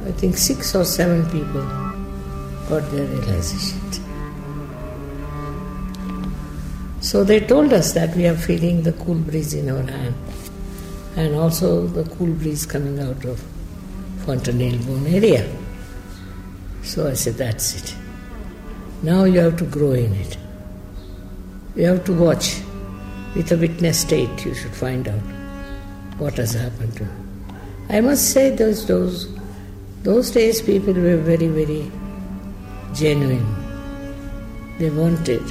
I 0.06 0.12
think 0.12 0.36
six 0.36 0.74
or 0.74 0.84
seven 0.84 1.24
people 1.30 1.62
got 2.68 2.90
their 2.90 3.04
realization. 3.04 3.78
So 7.00 7.24
they 7.24 7.40
told 7.40 7.72
us 7.72 7.92
that 7.92 8.14
we 8.16 8.26
are 8.26 8.36
feeling 8.36 8.82
the 8.82 8.92
cool 8.92 9.14
breeze 9.14 9.54
in 9.54 9.70
our 9.70 9.82
hand 9.82 10.14
and 11.18 11.34
also 11.34 11.87
the 11.88 12.04
cool 12.14 12.32
breeze 12.42 12.64
coming 12.64 13.00
out 13.00 13.25
of 13.25 13.42
Fontanelle 14.25 14.78
bone 14.87 15.06
area. 15.06 15.44
So 16.82 17.08
I 17.08 17.14
said, 17.14 17.34
that's 17.34 17.75
it. 17.75 17.96
Now 19.02 19.25
you 19.25 19.40
have 19.40 19.56
to 19.58 19.64
grow 19.64 19.92
in 19.92 20.14
it. 20.14 20.38
You 21.75 21.87
have 21.87 22.04
to 22.04 22.12
watch. 22.12 22.60
With 23.34 23.52
a 23.52 23.56
witness 23.56 24.00
state, 24.00 24.44
you 24.44 24.54
should 24.54 24.75
find 24.75 25.06
out 25.06 25.20
what 26.18 26.38
has 26.38 26.54
happened 26.54 26.96
to 26.96 27.04
you. 27.04 27.10
I 27.88 28.00
must 28.00 28.30
say, 28.32 28.50
those, 28.50 28.87
those 28.87 29.28
those 30.04 30.30
days 30.30 30.62
people 30.62 30.94
were 30.94 31.16
very, 31.16 31.48
very 31.48 31.90
genuine. 32.94 33.46
They 34.78 34.90
wanted. 34.90 35.42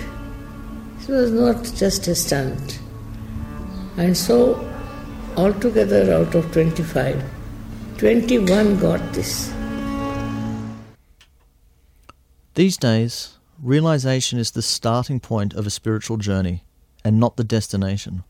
It 1.02 1.10
was 1.10 1.32
not 1.32 1.64
just 1.76 2.08
a 2.08 2.16
stunt. 2.16 2.80
And 3.98 4.16
so, 4.16 4.56
altogether 5.38 6.14
out 6.14 6.36
of 6.36 6.52
25, 6.52 7.24
21 7.98 8.80
got 8.80 9.14
this. 9.14 9.54
These 12.56 12.78
days, 12.78 13.38
realization 13.62 14.40
is 14.40 14.52
the 14.52 14.62
starting 14.62 15.20
point 15.20 15.54
of 15.54 15.66
a 15.66 15.70
spiritual 15.70 16.18
journey 16.18 16.64
and 17.06 17.20
not 17.20 17.38
the 17.38 17.44
destination. 17.44 18.24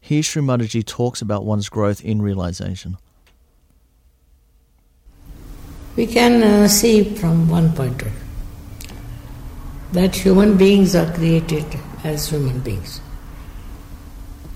Here, 0.00 0.22
Sri 0.22 0.40
Mataji 0.42 0.86
talks 0.86 1.20
about 1.20 1.44
one's 1.44 1.68
growth 1.68 2.04
in 2.04 2.22
realization 2.22 2.96
we 5.96 6.06
can 6.06 6.42
uh, 6.42 6.68
see 6.68 7.04
from 7.04 7.48
one 7.48 7.72
point 7.72 8.00
of 8.02 8.08
view 8.08 8.20
that 9.92 10.16
human 10.16 10.56
beings 10.56 10.94
are 10.96 11.12
created 11.12 11.66
as 12.02 12.28
human 12.28 12.58
beings 12.60 13.00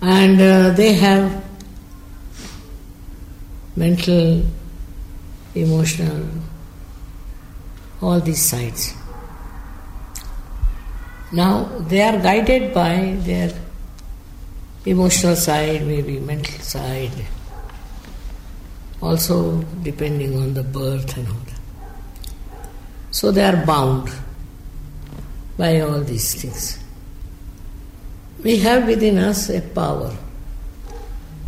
and 0.00 0.40
uh, 0.40 0.70
they 0.70 0.94
have 0.94 1.44
mental, 3.76 4.42
emotional, 5.54 6.26
all 8.00 8.21
these 8.21 8.42
sides. 8.42 8.95
Now 11.33 11.64
they 11.88 12.00
are 12.02 12.18
guided 12.18 12.73
by 12.73 13.16
their 13.21 13.52
emotional 14.85 15.37
side, 15.37 15.87
maybe 15.87 16.21
mental 16.21 16.59
side, 16.61 17.26
also 19.02 19.62
depending 19.83 20.37
on 20.38 20.54
the 20.54 20.62
birth 20.62 21.16
and 21.16 21.28
all 21.28 21.35
that. 21.35 21.61
So 23.11 23.30
they 23.33 23.45
are 23.45 23.64
bound 23.66 24.11
by 25.59 25.80
all 25.80 26.00
these 26.00 26.35
things. 26.40 26.78
We 28.42 28.59
have 28.59 28.87
within 28.87 29.18
us 29.18 29.49
a 29.50 29.61
power, 29.61 30.16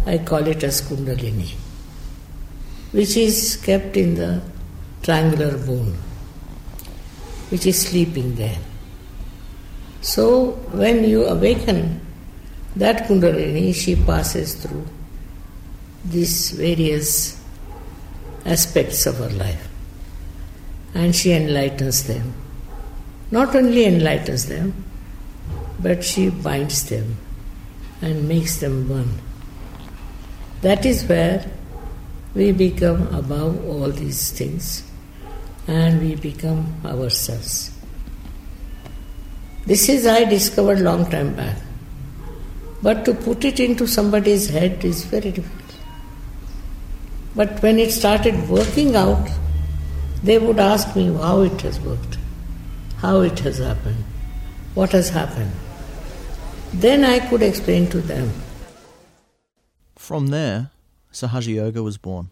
I 0.06 0.18
call 0.18 0.46
it 0.46 0.64
as 0.64 0.80
Kundalini, 0.82 1.54
which 2.98 3.16
is 3.16 3.56
kept 3.64 3.96
in 3.96 4.16
the 4.16 4.42
triangular 5.04 5.56
bone, 5.56 5.96
which 7.50 7.64
is 7.64 7.80
sleeping 7.80 8.34
there. 8.34 8.58
So 10.00 10.54
when 10.82 11.04
you 11.04 11.24
awaken 11.26 12.00
that 12.74 13.06
Kundalini, 13.06 13.72
she 13.72 13.94
passes 13.94 14.54
through 14.54 14.84
these 16.04 16.50
various 16.50 17.40
aspects 18.44 19.06
of 19.06 19.18
her 19.18 19.30
life. 19.30 19.68
And 20.92 21.14
she 21.14 21.30
enlightens 21.32 22.02
them. 22.02 22.34
Not 23.30 23.54
only 23.54 23.84
enlightens 23.84 24.46
them, 24.46 24.74
but 25.78 26.02
she 26.02 26.30
binds 26.30 26.88
them 26.88 27.16
and 28.02 28.26
makes 28.26 28.56
them 28.56 28.88
one. 28.88 29.20
That 30.62 30.84
is 30.84 31.04
where 31.04 31.48
we 32.38 32.52
become 32.52 33.02
above 33.14 33.54
all 33.68 33.90
these 33.90 34.30
things 34.30 34.84
and 35.66 36.00
we 36.00 36.14
become 36.14 36.60
ourselves. 36.84 37.72
This 39.66 39.88
is 39.88 40.06
I 40.06 40.24
discovered 40.24 40.80
long 40.80 41.10
time 41.10 41.34
back. 41.34 41.56
But 42.80 43.04
to 43.06 43.12
put 43.12 43.44
it 43.44 43.58
into 43.58 43.88
somebody's 43.88 44.48
head 44.48 44.84
is 44.84 45.04
very 45.04 45.32
difficult. 45.32 45.74
But 47.34 47.60
when 47.60 47.78
it 47.78 47.90
started 47.90 48.48
working 48.48 48.94
out, 48.94 49.28
they 50.22 50.38
would 50.38 50.60
ask 50.60 50.94
me 50.94 51.12
how 51.12 51.40
it 51.40 51.60
has 51.62 51.80
worked, 51.80 52.18
how 52.98 53.20
it 53.20 53.38
has 53.40 53.58
happened, 53.58 54.04
what 54.74 54.92
has 54.92 55.08
happened. 55.08 55.52
Then 56.72 57.04
I 57.04 57.18
could 57.28 57.42
explain 57.42 57.90
to 57.90 58.00
them. 58.00 58.32
From 59.96 60.28
there, 60.28 60.70
Sahaja 61.20 61.54
Yoga 61.54 61.82
was 61.82 61.98
born. 61.98 62.30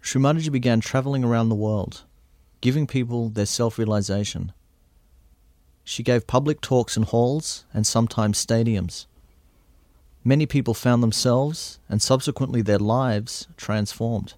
Sri 0.00 0.20
Mataji 0.20 0.50
began 0.50 0.80
traveling 0.80 1.24
around 1.24 1.48
the 1.48 1.54
world, 1.54 2.04
giving 2.60 2.86
people 2.86 3.28
their 3.28 3.46
self 3.46 3.78
realization. 3.78 4.52
She 5.84 6.02
gave 6.02 6.26
public 6.26 6.60
talks 6.60 6.96
in 6.96 7.04
halls 7.04 7.64
and 7.72 7.86
sometimes 7.86 8.44
stadiums 8.44 9.06
many 10.26 10.44
people 10.44 10.74
found 10.74 11.04
themselves 11.04 11.78
and 11.88 12.02
subsequently 12.02 12.60
their 12.60 12.80
lives 12.80 13.46
transformed. 13.56 14.34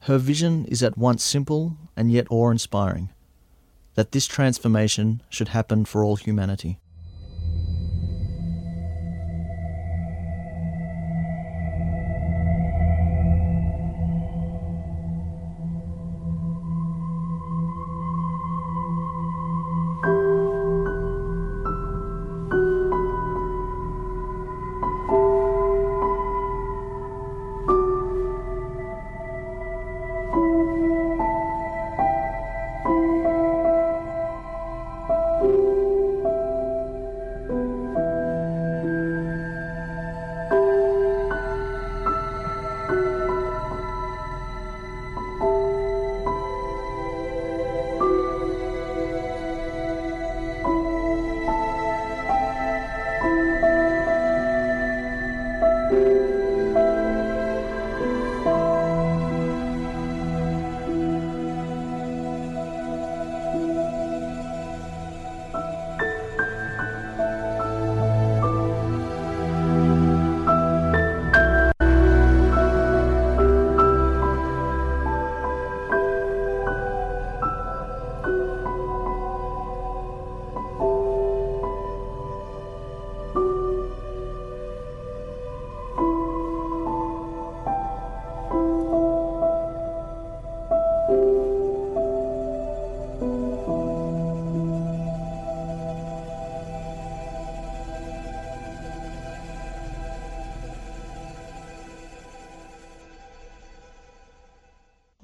Her 0.00 0.16
vision 0.16 0.64
is 0.64 0.82
at 0.82 0.96
once 0.96 1.22
simple 1.22 1.76
and 1.94 2.10
yet 2.10 2.26
awe 2.30 2.50
inspiring 2.50 3.10
that 3.96 4.12
this 4.12 4.26
transformation 4.26 5.20
should 5.28 5.48
happen 5.48 5.84
for 5.84 6.02
all 6.02 6.16
humanity. 6.16 6.78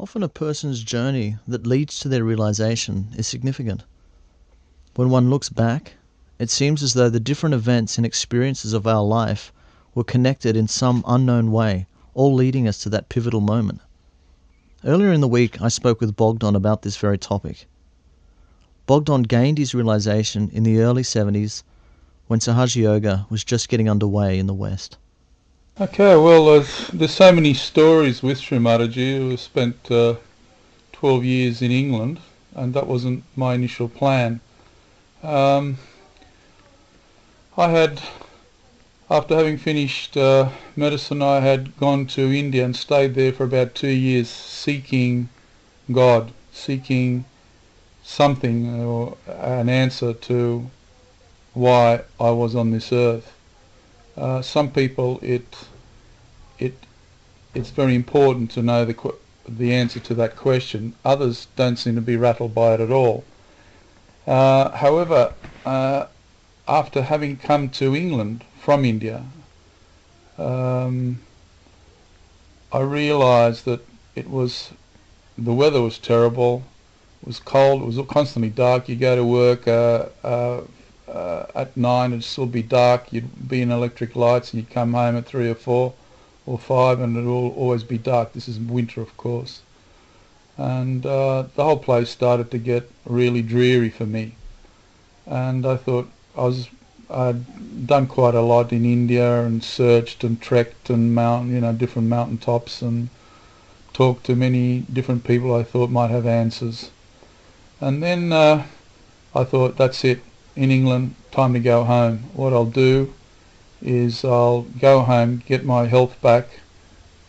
Often 0.05 0.23
a 0.23 0.29
person's 0.29 0.83
journey 0.85 1.39
that 1.49 1.67
leads 1.67 1.99
to 1.99 2.11
their 2.11 2.25
realization 2.25 3.09
is 3.17 3.27
significant. 3.27 3.85
When 4.97 5.09
one 5.09 5.31
looks 5.31 5.49
back, 5.49 5.95
it 6.39 6.51
seems 6.51 6.83
as 6.83 6.93
though 6.93 7.09
the 7.09 7.19
different 7.19 7.55
events 7.55 7.97
and 7.97 8.05
experiences 8.05 8.75
of 8.75 8.87
our 8.87 9.03
life 9.03 9.51
were 9.95 10.05
connected 10.05 10.59
in 10.59 10.69
some 10.69 11.05
unknown 11.07 11.51
way, 11.53 11.87
all 12.13 12.35
leading 12.35 12.69
us 12.69 12.77
to 12.83 12.91
that 12.91 13.09
pivotal 13.09 13.41
moment. 13.41 13.81
Earlier 14.85 15.11
in 15.11 15.23
the 15.23 15.27
week, 15.27 15.63
I 15.63 15.69
spoke 15.69 16.03
with 16.03 16.17
Bogdan 16.17 16.55
about 16.55 16.83
this 16.83 16.99
very 16.99 17.17
topic. 17.17 17.67
Bogdan 18.85 19.23
gained 19.23 19.57
his 19.57 19.75
realization 19.75 20.51
in 20.53 20.65
the 20.65 20.81
early 20.81 21.03
70s 21.03 21.63
when 22.27 22.41
Sahaja 22.41 22.77
Yoga 22.77 23.27
was 23.31 23.43
just 23.43 23.71
getting 23.71 23.89
underway 23.89 24.39
in 24.39 24.49
the 24.49 24.53
West. 24.53 24.99
Okay, 25.81 26.15
well, 26.15 26.47
there's, 26.47 26.87
there's 26.93 27.15
so 27.15 27.33
many 27.33 27.53
stories 27.53 28.23
with 28.23 28.39
Sri 28.39 28.59
Mataji. 28.59 29.29
We 29.29 29.37
spent 29.37 29.91
uh, 29.91 30.15
12 30.93 31.25
years 31.25 31.63
in 31.63 31.73
England, 31.73 32.21
and 32.55 32.73
that 32.75 32.87
wasn't 32.87 33.25
my 33.35 33.55
initial 33.55 33.89
plan. 33.89 34.39
Um, 35.21 35.79
I 37.57 37.71
had, 37.71 38.01
after 39.11 39.35
having 39.35 39.59
finished 39.59 40.17
uh, 40.17 40.51
medicine, 40.77 41.23
I 41.23 41.41
had 41.41 41.77
gone 41.77 42.07
to 42.07 42.33
India 42.33 42.65
and 42.65 42.77
stayed 42.77 43.17
there 43.17 43.33
for 43.33 43.43
about 43.43 43.75
two 43.75 43.89
years 43.89 44.31
seeking 44.31 45.29
God, 45.91 46.31
seeking 46.53 47.25
something 48.05 48.81
or 48.81 49.17
an 49.27 49.69
answer 49.69 50.13
to 50.13 50.71
why 51.53 52.03
I 52.21 52.31
was 52.31 52.55
on 52.55 52.71
this 52.71 52.93
earth. 52.93 53.34
Uh, 54.17 54.41
some 54.41 54.71
people 54.71 55.19
it 55.23 55.57
it 56.59 56.75
it's 57.55 57.71
very 57.71 57.95
important 57.95 58.51
to 58.53 58.63
know 58.63 58.85
the 58.85 59.15
the 59.49 59.73
answer 59.73 60.01
to 60.01 60.15
that 60.15 60.37
question. 60.37 60.95
Others 61.05 61.49
don't 61.57 61.77
seem 61.77 61.95
to 61.97 62.01
be 62.01 62.17
rattled 62.17 62.55
by 62.55 62.75
it 62.75 62.81
at 62.81 62.91
all. 62.91 63.25
Uh, 64.27 64.71
however, 64.71 65.35
uh, 65.67 66.07
after 66.67 67.03
having 67.03 67.37
come 67.37 67.69
to 67.69 67.95
England 67.95 68.43
from 68.61 68.85
India, 68.85 69.23
um, 70.39 71.21
I 72.73 72.81
realised 72.81 73.67
that 73.67 73.87
it 74.15 74.31
was 74.31 74.71
the 75.37 75.53
weather 75.53 75.83
was 75.83 75.99
terrible. 75.99 76.65
It 77.23 77.27
was 77.27 77.41
cold. 77.41 77.83
It 77.83 77.87
was 77.87 77.99
constantly 78.09 78.51
dark. 78.51 78.89
You 78.89 78.97
go 78.97 79.17
to 79.17 79.25
work 79.25 79.67
uh, 79.67 80.07
uh 81.09 81.47
at 81.55 81.77
nine 81.77 82.13
it'd 82.13 82.25
still 82.25 82.47
be 82.47 82.63
dark. 82.63 83.13
You'd 83.13 83.49
be 83.49 83.63
in 83.63 83.71
electric 83.71 84.17
lights, 84.17 84.53
and 84.53 84.63
you'd 84.63 84.71
come 84.71 84.93
home 84.95 85.17
at 85.17 85.27
three 85.27 85.49
or 85.49 85.55
four 85.55 85.95
or 86.47 86.59
five, 86.59 87.01
and 87.01 87.17
it'd 87.17 87.29
all, 87.29 87.55
always 87.57 87.85
be 87.85 87.99
dark. 87.99 88.33
This 88.33 88.49
is 88.49 88.59
winter, 88.59 89.01
of 89.01 89.17
course, 89.17 89.61
and 90.57 91.05
uh, 91.07 91.45
the 91.55 91.65
whole 91.65 91.79
place 91.79 92.11
started 92.11 92.51
to 92.51 92.59
get 92.59 92.91
really 93.05 93.43
dreary 93.43 93.91
for 93.91 94.07
me. 94.07 94.35
And 95.27 95.67
I 95.67 95.77
thought 95.77 96.09
I 96.37 96.43
was 96.43 96.69
I'd 97.11 97.87
done 97.87 98.07
quite 98.07 98.35
a 98.35 98.41
lot 98.41 98.73
in 98.73 98.85
India 98.85 99.45
and 99.45 99.63
searched 99.63 100.25
and 100.25 100.41
trekked 100.41 100.91
and 100.91 101.15
mountain, 101.15 101.55
you 101.55 101.61
know, 101.61 101.73
different 101.73 102.09
mountain 102.09 102.39
tops 102.39 102.83
and 102.83 103.09
talked 103.93 104.25
to 104.27 104.35
many 104.35 104.81
different 104.93 105.25
people 105.25 105.55
I 105.55 105.63
thought 105.63 105.91
might 105.91 106.11
have 106.11 106.27
answers. 106.27 106.91
And 107.81 108.03
then 108.03 108.33
uh, 108.33 108.65
I 109.35 109.45
thought, 109.45 109.77
that's 109.77 110.05
it 110.05 110.21
in 110.57 110.71
England, 110.71 111.15
time 111.31 111.53
to 111.53 111.61
go 111.61 111.85
home. 111.85 112.25
What 112.35 112.53
I'll 112.53 112.65
do 112.65 113.13
is 113.83 114.25
I'll 114.25 114.63
go 114.63 115.01
home, 115.01 115.43
get 115.47 115.65
my 115.65 115.87
health 115.87 116.21
back, 116.21 116.61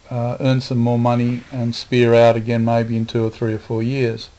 uh, 0.10 0.38
earn 0.40 0.62
some 0.62 0.78
more 0.78 1.00
money 1.00 1.42
and 1.52 1.76
spear 1.76 2.14
out 2.14 2.36
again 2.36 2.64
maybe 2.64 2.96
in 2.96 3.06
two 3.06 3.26
or 3.26 3.30
three 3.30 3.54
or 3.54 3.60
four 3.60 3.82
years. 3.82 4.30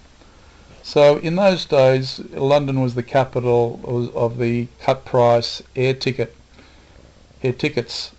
So 0.82 1.18
in 1.18 1.34
those 1.34 1.64
days, 1.64 2.20
London 2.30 2.80
was 2.80 2.94
the 2.94 3.02
capital 3.02 3.80
of 4.14 4.38
the 4.38 4.68
cut 4.80 5.04
price 5.04 5.60
air 5.74 5.94
ticket, 5.94 6.36
air 7.42 7.52
tickets, 7.52 8.12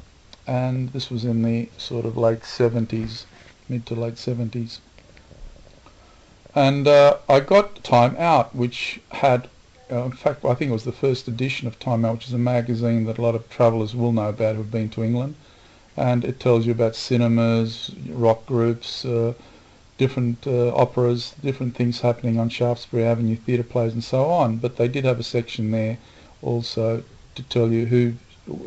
and 0.46 0.90
this 0.90 1.10
was 1.10 1.24
in 1.24 1.44
the 1.44 1.70
sort 1.78 2.06
of 2.06 2.18
late 2.18 2.42
70s, 2.42 3.24
mid 3.70 3.86
to 3.86 3.96
late 3.96 4.16
70s. 4.16 4.80
And 6.54 6.88
uh, 6.88 7.18
I 7.30 7.40
got 7.40 7.84
Time 7.84 8.16
Out, 8.18 8.54
which 8.54 9.00
had 9.12 9.50
uh, 9.92 10.04
in 10.04 10.12
fact, 10.12 10.44
I 10.44 10.54
think 10.54 10.70
it 10.70 10.74
was 10.74 10.84
the 10.84 10.92
first 10.92 11.28
edition 11.28 11.68
of 11.68 11.80
Time 11.80 12.04
Out, 12.04 12.16
which 12.16 12.28
is 12.28 12.34
a 12.34 12.38
magazine 12.38 13.06
that 13.06 13.18
a 13.18 13.22
lot 13.22 13.36
of 13.36 13.50
travellers 13.50 13.96
will 13.96 14.12
know 14.12 14.30
about 14.30 14.56
who've 14.56 14.70
been 14.72 14.90
to 14.90 15.04
England. 15.04 15.36
And 15.96 16.26
it 16.26 16.40
tells 16.40 16.66
you 16.66 16.72
about 16.74 16.96
cinemas, 16.96 17.92
rock 18.10 18.46
groups, 18.46 19.06
uh, 19.06 19.34
different 19.98 20.46
uh, 20.46 20.74
operas, 20.76 21.34
different 21.42 21.76
things 21.76 22.02
happening 22.02 22.40
on 22.40 22.50
Shaftesbury 22.50 23.04
Avenue, 23.04 23.36
theatre 23.36 23.64
plays 23.64 23.94
and 23.94 24.04
so 24.04 24.26
on. 24.26 24.58
But 24.58 24.76
they 24.76 24.88
did 24.88 25.06
have 25.06 25.20
a 25.20 25.24
section 25.24 25.72
there 25.72 25.98
also 26.42 27.04
to 27.36 27.44
tell 27.44 27.72
you 27.72 27.86
who 27.88 28.14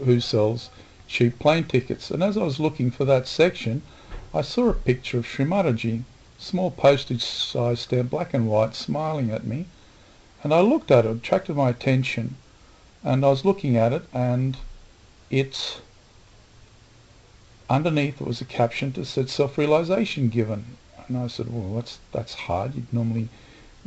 who 0.05 0.21
sells 0.21 0.71
cheap 1.07 1.39
plane 1.39 1.65
tickets. 1.65 2.11
And 2.11 2.23
as 2.23 2.37
I 2.37 2.43
was 2.43 2.61
looking 2.61 2.91
for 2.91 3.05
that 3.05 3.27
section, 3.27 3.83
I 4.35 4.43
saw 4.43 4.69
a 4.69 4.75
picture 4.75 5.19
of 5.19 5.27
Sri 5.27 6.03
small 6.39 6.71
postage 6.71 7.23
size 7.23 7.81
stamp, 7.81 8.11
black 8.11 8.33
and 8.33 8.49
white, 8.49 8.75
smiling 8.75 9.31
at 9.31 9.47
me. 9.47 9.67
And 10.43 10.55
I 10.55 10.61
looked 10.61 10.91
at 10.91 11.05
it, 11.05 11.17
attracted 11.17 11.57
my 11.57 11.69
attention, 11.71 12.37
and 13.05 13.25
I 13.25 13.29
was 13.29 13.45
looking 13.45 13.77
at 13.77 13.93
it, 13.93 14.03
and 14.13 14.57
it 15.31 15.81
underneath 17.69 18.21
it 18.21 18.27
was 18.27 18.41
a 18.41 18.45
caption 18.45 18.91
that 18.93 19.05
said 19.05 19.31
self-realization 19.31 20.29
given. 20.29 20.65
And 21.07 21.17
I 21.19 21.27
said, 21.29 21.53
well, 21.53 21.75
that's 21.75 21.99
that's 22.13 22.35
hard. 22.35 22.75
You'd 22.75 22.93
normally 22.93 23.29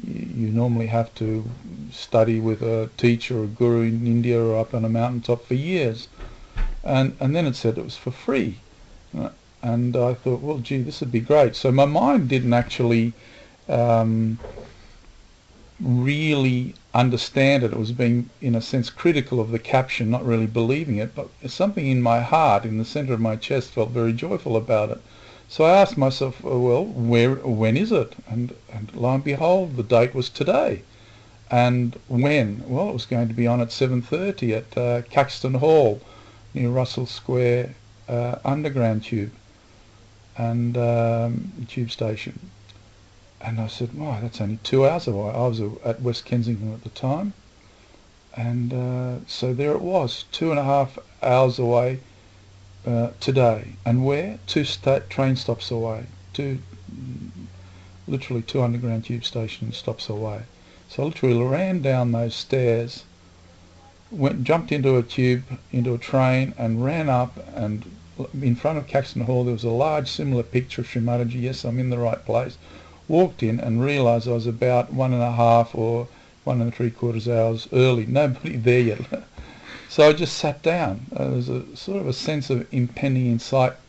you, 0.03 0.45
you 0.45 0.47
normally 0.47 0.87
have 0.87 1.13
to 1.15 1.43
study 1.91 2.39
with 2.39 2.61
a 2.61 2.89
teacher 2.97 3.39
or 3.39 3.43
a 3.43 3.47
guru 3.47 3.81
in 3.81 4.07
India 4.07 4.41
or 4.41 4.59
up 4.59 4.73
on 4.73 4.85
a 4.85 4.89
mountaintop 4.89 5.45
for 5.45 5.53
years. 5.53 6.07
And 6.83 7.15
and 7.19 7.35
then 7.35 7.45
it 7.45 7.55
said 7.55 7.77
it 7.77 7.83
was 7.83 7.97
for 7.97 8.11
free. 8.11 8.57
And 9.61 9.95
I 9.95 10.13
thought, 10.13 10.41
well, 10.41 10.57
gee, 10.57 10.81
this 10.81 10.99
would 10.99 11.11
be 11.11 11.21
great. 11.21 11.55
So 11.55 11.71
my 11.71 11.85
mind 11.85 12.27
didn't 12.27 12.53
actually 12.53 13.13
um, 13.69 14.37
really 15.83 16.73
understand 16.93 17.63
it. 17.63 17.73
It 17.73 17.77
was 17.77 17.91
being, 17.91 18.29
in 18.41 18.55
a 18.55 18.61
sense, 18.61 18.89
critical 18.89 19.39
of 19.39 19.51
the 19.51 19.59
caption, 19.59 20.09
not 20.09 20.25
really 20.25 20.47
believing 20.47 20.97
it, 20.97 21.13
but 21.13 21.29
something 21.47 21.85
in 21.85 22.01
my 22.01 22.21
heart, 22.21 22.65
in 22.65 22.77
the 22.77 22.85
centre 22.85 23.13
of 23.13 23.19
my 23.19 23.35
chest, 23.35 23.71
felt 23.71 23.89
very 23.89 24.13
joyful 24.13 24.55
about 24.55 24.89
it. 24.91 25.01
So 25.49 25.65
I 25.65 25.81
asked 25.81 25.97
myself, 25.97 26.41
oh, 26.43 26.59
well, 26.59 26.85
where, 26.85 27.35
when 27.35 27.77
is 27.77 27.91
it? 27.91 28.15
And, 28.27 28.55
and 28.71 28.91
lo 28.95 29.13
and 29.13 29.23
behold, 29.23 29.75
the 29.75 29.83
date 29.83 30.15
was 30.15 30.29
today. 30.29 30.81
And 31.51 31.99
when? 32.07 32.63
Well, 32.67 32.89
it 32.89 32.93
was 32.93 33.05
going 33.05 33.27
to 33.27 33.33
be 33.33 33.45
on 33.45 33.61
at 33.61 33.67
7.30 33.67 34.57
at 34.57 34.77
uh, 34.77 35.01
Caxton 35.09 35.55
Hall 35.55 36.01
near 36.53 36.69
Russell 36.69 37.05
Square 37.05 37.75
uh, 38.07 38.35
Underground 38.45 39.03
Tube 39.03 39.31
and 40.37 40.77
um, 40.77 41.51
tube 41.67 41.91
station. 41.91 42.39
And 43.45 43.59
I 43.59 43.67
said, 43.67 43.93
wow, 43.93 44.19
that's 44.21 44.39
only 44.39 44.57
two 44.63 44.87
hours 44.87 45.05
away. 45.05 45.31
I 45.31 45.47
was 45.47 45.59
at 45.83 46.01
West 46.01 46.23
Kensington 46.23 46.73
at 46.73 46.83
the 46.83 46.89
time. 46.89 47.33
And 48.37 48.73
uh, 48.73 49.25
so 49.27 49.53
there 49.53 49.73
it 49.73 49.81
was, 49.81 50.23
two 50.31 50.49
and 50.49 50.59
a 50.59 50.63
half 50.63 50.97
hours 51.21 51.59
away 51.59 51.99
uh, 52.87 53.09
today. 53.19 53.73
And 53.85 54.05
where? 54.05 54.39
Two 54.47 54.63
sta- 54.63 55.01
train 55.09 55.35
stops 55.35 55.71
away. 55.71 56.05
Two, 56.31 56.59
literally 58.07 58.43
two 58.43 58.61
underground 58.61 59.03
tube 59.05 59.25
station 59.25 59.73
stops 59.73 60.07
away. 60.07 60.43
So 60.87 61.03
I 61.03 61.07
literally 61.07 61.43
ran 61.43 61.81
down 61.81 62.13
those 62.13 62.33
stairs, 62.33 63.03
went, 64.09 64.45
jumped 64.45 64.71
into 64.71 64.95
a 64.95 65.03
tube, 65.03 65.43
into 65.71 65.93
a 65.93 65.97
train, 65.97 66.53
and 66.57 66.83
ran 66.83 67.09
up. 67.09 67.37
And 67.53 67.83
in 68.41 68.55
front 68.55 68.77
of 68.77 68.87
Caxton 68.87 69.23
Hall, 69.23 69.43
there 69.43 69.53
was 69.53 69.65
a 69.65 69.69
large, 69.69 70.07
similar 70.07 70.43
picture 70.43 70.81
of 70.81 70.87
Sri 70.87 71.01
Yes, 71.01 71.65
I'm 71.65 71.77
in 71.77 71.89
the 71.89 71.97
right 71.97 72.23
place 72.25 72.57
walked 73.07 73.43
in 73.43 73.59
and 73.59 73.83
realised 73.83 74.27
I 74.27 74.31
was 74.31 74.47
about 74.47 74.93
one 74.93 75.13
and 75.13 75.21
a 75.21 75.31
half 75.31 75.75
or 75.75 76.07
one 76.43 76.61
and 76.61 76.73
three 76.73 76.91
quarters 76.91 77.27
hours 77.27 77.67
early. 77.73 78.05
Nobody 78.05 78.57
there 78.67 78.79
yet. 78.79 78.99
so 79.89 80.09
I 80.09 80.13
just 80.13 80.37
sat 80.37 80.61
down. 80.61 81.05
Uh, 81.15 81.25
there 81.25 81.35
was 81.35 81.49
a 81.49 81.75
sort 81.75 82.01
of 82.01 82.07
a 82.07 82.13
sense 82.13 82.49
of 82.49 82.67
impending 82.73 83.39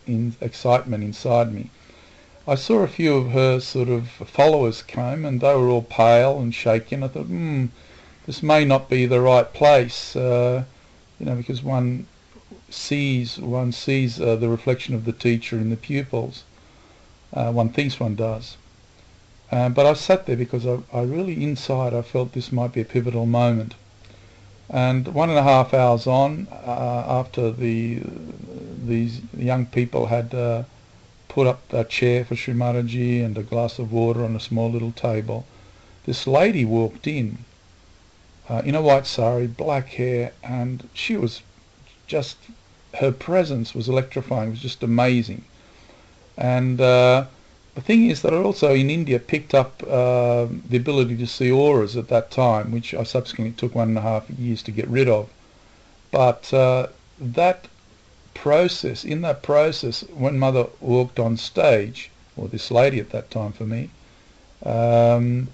in, 0.07 0.37
excitement 0.41 1.05
inside 1.05 1.53
me. 1.53 1.71
I 2.47 2.57
saw 2.57 2.81
a 2.81 2.89
few 2.89 3.15
of 3.15 3.31
her 3.31 3.59
sort 3.61 3.89
of 3.89 4.09
followers 4.09 4.83
come 4.83 5.25
and 5.25 5.41
they 5.41 5.55
were 5.55 5.69
all 5.69 5.83
pale 5.83 6.39
and 6.39 6.55
shaking. 6.55 7.03
I 7.03 7.09
thought, 7.09 7.27
hmm, 7.27 7.67
this 8.27 8.43
may 8.43 8.65
not 8.65 8.91
be 8.91 9.07
the 9.07 9.21
right 9.21 9.51
place, 9.53 10.15
uh, 10.15 10.65
you 11.19 11.27
know, 11.27 11.35
because 11.37 11.63
one 11.63 12.07
sees 12.71 13.39
one 13.39 13.71
sees 13.71 14.21
uh, 14.21 14.37
the 14.37 14.49
reflection 14.49 14.95
of 14.95 15.05
the 15.05 15.13
teacher 15.13 15.57
in 15.57 15.71
the 15.71 15.77
pupils. 15.77 16.45
Uh, 17.33 17.51
one 17.53 17.71
thinks 17.71 17.99
one 17.99 18.15
does. 18.15 18.57
Uh, 19.55 19.69
but 19.69 19.87
I 19.87 19.93
sat 19.93 20.27
there 20.27 20.37
because 20.37 20.67
I, 20.67 20.79
I 20.93 21.03
really, 21.03 21.45
inside, 21.45 21.95
I 21.95 22.03
felt 22.03 22.33
this 22.33 22.51
might 22.51 22.73
be 22.73 22.81
a 22.81 22.85
pivotal 22.85 23.25
moment. 23.25 23.75
And 24.69 25.07
one 25.07 25.31
and 25.31 25.39
a 25.39 25.45
half 25.45 25.73
hours 25.73 26.09
on, 26.09 26.49
uh, 26.51 27.05
after 27.21 27.53
the 27.53 28.03
these 28.85 29.21
young 29.37 29.67
people 29.67 30.07
had 30.07 30.35
uh, 30.35 30.65
put 31.29 31.47
up 31.47 31.73
a 31.73 31.85
chair 31.85 32.25
for 32.25 32.35
Sri 32.35 32.53
Mataji 32.53 33.25
and 33.25 33.39
a 33.39 33.45
glass 33.45 33.79
of 33.79 33.93
water 33.93 34.25
on 34.25 34.35
a 34.35 34.41
small 34.41 34.73
little 34.73 34.91
table, 34.91 35.47
this 36.05 36.27
lady 36.27 36.65
walked 36.65 37.07
in 37.07 37.39
uh, 38.49 38.61
in 38.65 38.75
a 38.75 38.83
white 38.83 39.07
sari, 39.07 39.47
black 39.47 39.87
hair, 39.91 40.33
and 40.43 40.89
she 40.95 41.17
was 41.17 41.43
just, 42.09 42.39
her 42.95 43.13
presence 43.13 43.73
was 43.73 43.89
electrifying, 43.89 44.49
it 44.49 44.51
was 44.51 44.61
just 44.61 44.83
amazing. 44.83 45.45
And 46.37 46.81
uh, 46.81 47.27
the 47.75 47.81
thing 47.81 48.09
is 48.09 48.23
that 48.23 48.33
I 48.33 48.37
also 48.37 48.73
in 48.73 48.89
India 48.89 49.19
picked 49.19 49.55
up 49.55 49.83
uh, 49.83 50.47
the 50.69 50.77
ability 50.77 51.17
to 51.17 51.27
see 51.27 51.51
auras 51.51 51.97
at 51.97 52.09
that 52.09 52.31
time, 52.31 52.71
which 52.71 52.95
I 52.95 53.03
subsequently 53.03 53.57
took 53.57 53.75
one 53.75 53.89
and 53.89 53.99
a 53.99 54.03
half 54.03 54.31
years 54.31 54.63
to 54.65 54.71
get 54.71 54.87
rid 54.89 55.09
of. 55.09 55.29
But 56.13 56.55
uh, 56.55 56.87
that 57.19 57.67
process, 58.33 59.05
in 59.05 59.23
that 59.23 59.43
process, 59.43 60.03
when 60.15 60.39
Mother 60.39 60.67
walked 60.81 61.19
on 61.19 61.37
stage, 61.37 62.11
or 62.37 62.47
this 62.47 62.71
lady 62.71 63.01
at 63.01 63.11
that 63.11 63.31
time 63.31 63.53
for 63.53 63.65
me, 63.65 63.91
um, 64.65 65.49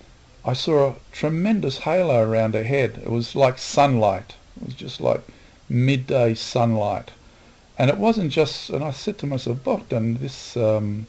I 0.45 0.53
saw 0.53 0.91
a 0.91 0.95
tremendous 1.13 1.79
halo 1.79 2.23
around 2.23 2.55
her 2.55 2.65
head. 2.65 3.01
It 3.03 3.11
was 3.11 3.35
like 3.35 3.59
sunlight. 3.59 4.35
It 4.61 4.67
was 4.67 4.75
just 4.75 5.01
like 5.01 5.23
midday 5.71 6.35
sunlight. 6.35 7.11
And 7.79 7.89
it 7.89 7.97
wasn't 7.97 8.31
just, 8.31 8.69
and 8.69 8.85
I 8.85 8.91
said 8.91 9.17
to 9.19 9.27
myself, 9.27 9.65
Bogdan, 9.65 10.19
this 10.19 10.57
um, 10.59 11.07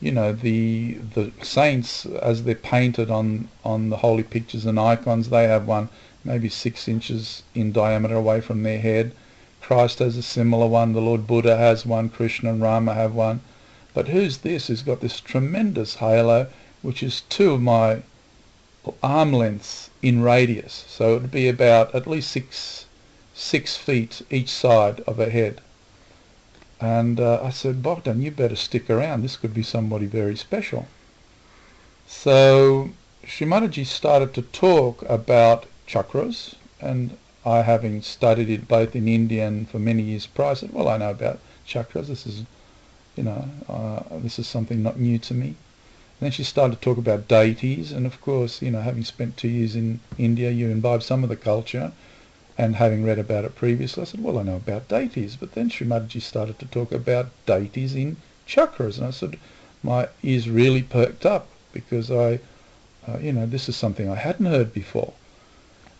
you 0.00 0.10
know 0.10 0.32
the 0.32 0.94
the 1.14 1.30
saints 1.42 2.06
as 2.06 2.44
they're 2.44 2.54
painted 2.54 3.10
on 3.10 3.48
on 3.64 3.90
the 3.90 3.98
holy 3.98 4.22
pictures 4.22 4.64
and 4.64 4.80
icons 4.80 5.28
they 5.28 5.44
have 5.44 5.66
one 5.66 5.88
maybe 6.24 6.48
six 6.48 6.88
inches 6.88 7.42
in 7.54 7.70
diameter 7.72 8.14
away 8.14 8.40
from 8.40 8.62
their 8.62 8.78
head. 8.78 9.12
Christ 9.60 9.98
has 9.98 10.16
a 10.16 10.22
similar 10.22 10.66
one. 10.66 10.92
The 10.92 11.00
lord 11.00 11.26
buddha 11.26 11.56
has 11.56 11.86
one. 11.86 12.08
Krishna 12.08 12.50
and 12.50 12.62
rama 12.62 12.94
have 12.94 13.14
one. 13.14 13.40
But 13.94 14.08
who's 14.08 14.38
this 14.38 14.68
who's 14.68 14.82
got 14.82 15.00
this 15.00 15.20
tremendous 15.20 15.96
halo 15.96 16.46
which 16.82 17.02
is 17.02 17.22
two 17.28 17.52
of 17.52 17.62
my 17.62 18.02
arm 19.02 19.32
lengths 19.32 19.90
in 20.02 20.22
radius? 20.22 20.84
So 20.88 21.16
it 21.16 21.22
would 21.22 21.30
be 21.30 21.48
about 21.48 21.94
at 21.94 22.06
least 22.06 22.30
six 22.30 22.86
six 23.34 23.76
feet 23.76 24.22
each 24.30 24.48
side 24.48 25.00
of 25.06 25.20
a 25.20 25.28
head 25.30 25.60
and 26.80 27.20
uh, 27.20 27.40
I 27.42 27.50
said, 27.50 27.82
Bogdan, 27.82 28.22
you 28.22 28.30
better 28.30 28.56
stick 28.56 28.88
around. 28.88 29.22
This 29.22 29.36
could 29.36 29.52
be 29.52 29.62
somebody 29.62 30.06
very 30.06 30.36
special. 30.36 30.86
So 32.06 32.90
Sri 33.24 33.46
Mataji 33.46 33.84
started 33.86 34.32
to 34.34 34.42
talk 34.42 35.02
about 35.02 35.66
chakras, 35.86 36.54
and 36.80 37.16
I, 37.44 37.62
having 37.62 38.02
studied 38.02 38.50
it 38.50 38.66
both 38.66 38.96
in 38.96 39.08
India 39.08 39.46
and 39.46 39.68
for 39.68 39.78
many 39.78 40.02
years 40.02 40.26
prior, 40.26 40.54
said, 40.54 40.72
well, 40.72 40.88
I 40.88 40.96
know 40.96 41.10
about 41.10 41.38
chakras. 41.66 42.06
This 42.06 42.26
is, 42.26 42.44
you 43.16 43.24
know, 43.24 43.48
uh, 43.68 44.02
this 44.18 44.38
is 44.38 44.46
something 44.46 44.82
not 44.82 44.98
new 44.98 45.18
to 45.18 45.34
me. 45.34 45.48
And 45.48 45.56
then 46.26 46.30
she 46.32 46.44
started 46.44 46.76
to 46.76 46.80
talk 46.80 46.98
about 46.98 47.28
deities, 47.28 47.92
and 47.92 48.06
of 48.06 48.20
course, 48.20 48.60
you 48.62 48.70
know, 48.70 48.80
having 48.80 49.04
spent 49.04 49.36
two 49.36 49.48
years 49.48 49.76
in 49.76 50.00
India, 50.18 50.50
you 50.50 50.68
imbibe 50.68 51.02
some 51.02 51.22
of 51.22 51.28
the 51.28 51.36
culture. 51.36 51.92
And 52.58 52.76
having 52.76 53.04
read 53.04 53.18
about 53.18 53.44
it 53.44 53.54
previously, 53.54 54.02
I 54.02 54.04
said, 54.04 54.22
well, 54.22 54.38
I 54.38 54.42
know 54.42 54.56
about 54.56 54.88
deities. 54.88 55.36
But 55.36 55.52
then 55.52 55.70
Sri 55.70 55.86
Mataji 55.86 56.20
started 56.20 56.58
to 56.58 56.66
talk 56.66 56.92
about 56.92 57.30
deities 57.46 57.94
in 57.94 58.16
chakras. 58.46 58.98
And 58.98 59.06
I 59.06 59.10
said, 59.10 59.38
my 59.82 60.08
ears 60.22 60.48
really 60.48 60.82
perked 60.82 61.24
up 61.24 61.46
because 61.72 62.10
I, 62.10 62.40
uh, 63.08 63.18
you 63.18 63.32
know, 63.32 63.46
this 63.46 63.68
is 63.68 63.76
something 63.76 64.10
I 64.10 64.16
hadn't 64.16 64.46
heard 64.46 64.74
before. 64.74 65.14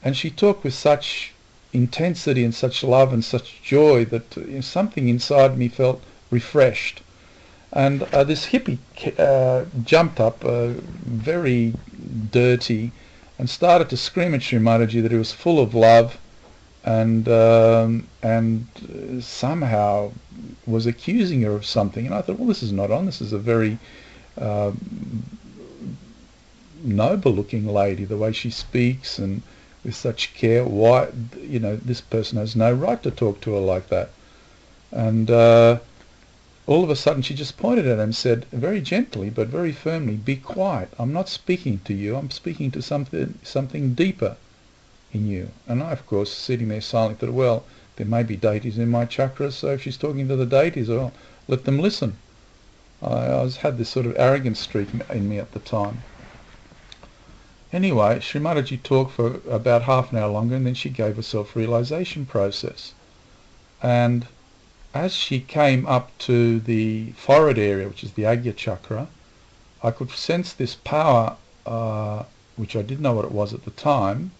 And 0.02 0.16
she 0.16 0.30
talked 0.30 0.64
with 0.64 0.74
such 0.74 1.32
intensity 1.72 2.44
and 2.44 2.54
such 2.54 2.82
love 2.82 3.12
and 3.12 3.24
such 3.24 3.62
joy 3.62 4.04
that 4.06 4.36
you 4.36 4.46
know, 4.46 4.60
something 4.60 5.08
inside 5.08 5.56
me 5.56 5.68
felt 5.68 6.02
refreshed. 6.30 7.00
And 7.72 8.02
uh, 8.02 8.24
this 8.24 8.46
hippie 8.46 8.78
uh, 9.18 9.64
jumped 9.84 10.20
up, 10.20 10.44
uh, 10.44 10.72
very 11.04 11.74
dirty, 12.30 12.92
and 13.38 13.48
started 13.48 13.88
to 13.90 13.96
scream 13.96 14.34
at 14.34 14.42
Sri 14.42 14.58
Mataji 14.58 15.00
that 15.02 15.12
he 15.12 15.18
was 15.18 15.32
full 15.32 15.60
of 15.60 15.74
love 15.74 16.18
and 16.84 17.28
um, 17.28 18.08
and 18.22 18.66
somehow 19.22 20.12
was 20.66 20.86
accusing 20.86 21.42
her 21.42 21.52
of 21.52 21.66
something. 21.66 22.06
And 22.06 22.14
I 22.14 22.22
thought, 22.22 22.38
well, 22.38 22.48
this 22.48 22.62
is 22.62 22.72
not 22.72 22.90
on. 22.90 23.06
This 23.06 23.20
is 23.20 23.32
a 23.32 23.38
very 23.38 23.78
uh, 24.40 24.72
noble-looking 26.82 27.66
lady, 27.66 28.04
the 28.04 28.16
way 28.16 28.32
she 28.32 28.50
speaks 28.50 29.18
and 29.18 29.42
with 29.84 29.94
such 29.94 30.34
care. 30.34 30.64
Why, 30.64 31.08
you 31.40 31.58
know, 31.58 31.76
this 31.76 32.00
person 32.00 32.38
has 32.38 32.56
no 32.56 32.72
right 32.72 33.02
to 33.02 33.10
talk 33.10 33.40
to 33.42 33.52
her 33.54 33.60
like 33.60 33.88
that. 33.88 34.10
And 34.90 35.30
uh, 35.30 35.78
all 36.66 36.84
of 36.84 36.90
a 36.90 36.96
sudden, 36.96 37.22
she 37.22 37.34
just 37.34 37.56
pointed 37.56 37.86
at 37.86 37.94
him 37.94 38.00
and 38.00 38.14
said, 38.14 38.46
very 38.52 38.80
gently 38.80 39.30
but 39.30 39.48
very 39.48 39.72
firmly, 39.72 40.14
"Be 40.14 40.36
quiet. 40.36 40.92
I'm 40.98 41.12
not 41.12 41.28
speaking 41.28 41.80
to 41.84 41.94
you. 41.94 42.16
I'm 42.16 42.30
speaking 42.30 42.70
to 42.72 42.82
something 42.82 43.38
something 43.42 43.94
deeper." 43.94 44.36
In 45.12 45.26
you. 45.26 45.50
And 45.66 45.82
I, 45.82 45.92
of 45.92 46.06
course, 46.06 46.32
sitting 46.32 46.68
there 46.68 46.80
silently 46.80 47.26
thought, 47.26 47.34
well, 47.34 47.64
there 47.96 48.06
may 48.06 48.22
be 48.22 48.36
deities 48.36 48.78
in 48.78 48.88
my 48.88 49.04
chakras, 49.04 49.52
so 49.52 49.68
if 49.68 49.82
she's 49.82 49.96
talking 49.96 50.28
to 50.28 50.36
the 50.36 50.46
deities, 50.46 50.88
well, 50.88 51.12
let 51.48 51.64
them 51.64 51.78
listen. 51.78 52.16
I, 53.02 53.06
I 53.06 53.42
was, 53.42 53.58
had 53.58 53.78
this 53.78 53.88
sort 53.88 54.06
of 54.06 54.16
arrogant 54.18 54.56
streak 54.56 54.88
in 55.10 55.28
me 55.28 55.38
at 55.38 55.52
the 55.52 55.58
time. 55.58 56.02
Anyway, 57.72 58.18
Mataji 58.18 58.82
talked 58.82 59.12
for 59.12 59.40
about 59.48 59.82
half 59.82 60.10
an 60.12 60.18
hour 60.18 60.28
longer 60.28 60.56
and 60.56 60.66
then 60.66 60.74
she 60.74 60.90
gave 60.90 61.18
a 61.18 61.22
self-realization 61.22 62.26
process. 62.26 62.94
And 63.82 64.26
as 64.92 65.14
she 65.14 65.40
came 65.40 65.86
up 65.86 66.10
to 66.18 66.58
the 66.58 67.12
forehead 67.12 67.58
area, 67.58 67.88
which 67.88 68.02
is 68.02 68.12
the 68.12 68.24
Agya 68.24 68.56
chakra, 68.56 69.06
I 69.82 69.92
could 69.92 70.10
sense 70.10 70.52
this 70.52 70.74
power, 70.74 71.36
uh, 71.64 72.24
which 72.56 72.74
I 72.74 72.82
didn't 72.82 73.02
know 73.02 73.12
what 73.12 73.24
it 73.24 73.32
was 73.32 73.54
at 73.54 73.64
the 73.64 73.70
time, 73.70 74.32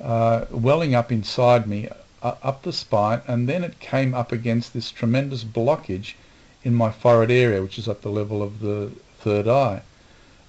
welling 0.00 0.94
up 0.94 1.10
inside 1.10 1.66
me, 1.66 1.88
uh, 2.22 2.34
up 2.42 2.62
the 2.62 2.72
spine, 2.72 3.20
and 3.26 3.48
then 3.48 3.62
it 3.64 3.78
came 3.80 4.14
up 4.14 4.32
against 4.32 4.72
this 4.72 4.90
tremendous 4.90 5.44
blockage 5.44 6.14
in 6.64 6.74
my 6.74 6.90
forehead 6.90 7.30
area, 7.30 7.62
which 7.62 7.78
is 7.78 7.88
at 7.88 8.02
the 8.02 8.10
level 8.10 8.42
of 8.42 8.60
the 8.60 8.90
third 9.20 9.46
eye. 9.46 9.82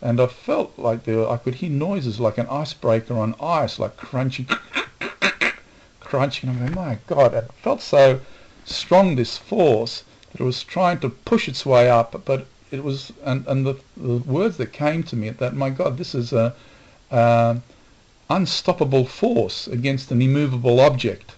And 0.01 0.19
I 0.19 0.27
felt 0.27 0.77
like 0.77 1.03
there, 1.03 1.27
I 1.27 1.37
could 1.37 1.55
hear 1.55 1.69
noises 1.69 2.19
like 2.19 2.37
an 2.37 2.47
icebreaker 2.47 3.17
on 3.17 3.35
ice, 3.41 3.79
like 3.79 3.97
crunching, 3.97 4.47
crunching. 5.99 6.49
I'm 6.49 6.59
going, 6.59 6.75
my 6.75 6.97
God, 7.07 7.33
it 7.33 7.51
felt 7.61 7.81
so 7.81 8.19
strong, 8.65 9.15
this 9.15 9.37
force, 9.37 10.03
that 10.31 10.41
it 10.41 10.43
was 10.43 10.63
trying 10.63 10.99
to 10.99 11.09
push 11.09 11.47
its 11.47 11.65
way 11.65 11.89
up, 11.89 12.21
but 12.25 12.47
it 12.69 12.83
was, 12.83 13.11
and, 13.23 13.47
and 13.47 13.65
the, 13.65 13.75
the 13.95 14.17
words 14.17 14.57
that 14.57 14.73
came 14.73 15.03
to 15.03 15.15
me 15.15 15.29
at 15.29 15.39
that, 15.39 15.55
my 15.55 15.69
God, 15.69 15.97
this 15.97 16.13
is 16.13 16.33
a, 16.33 16.53
uh, 17.11 17.55
unstoppable 18.29 19.05
force 19.05 19.67
against 19.67 20.11
an 20.11 20.21
immovable 20.21 20.79
object, 20.79 21.33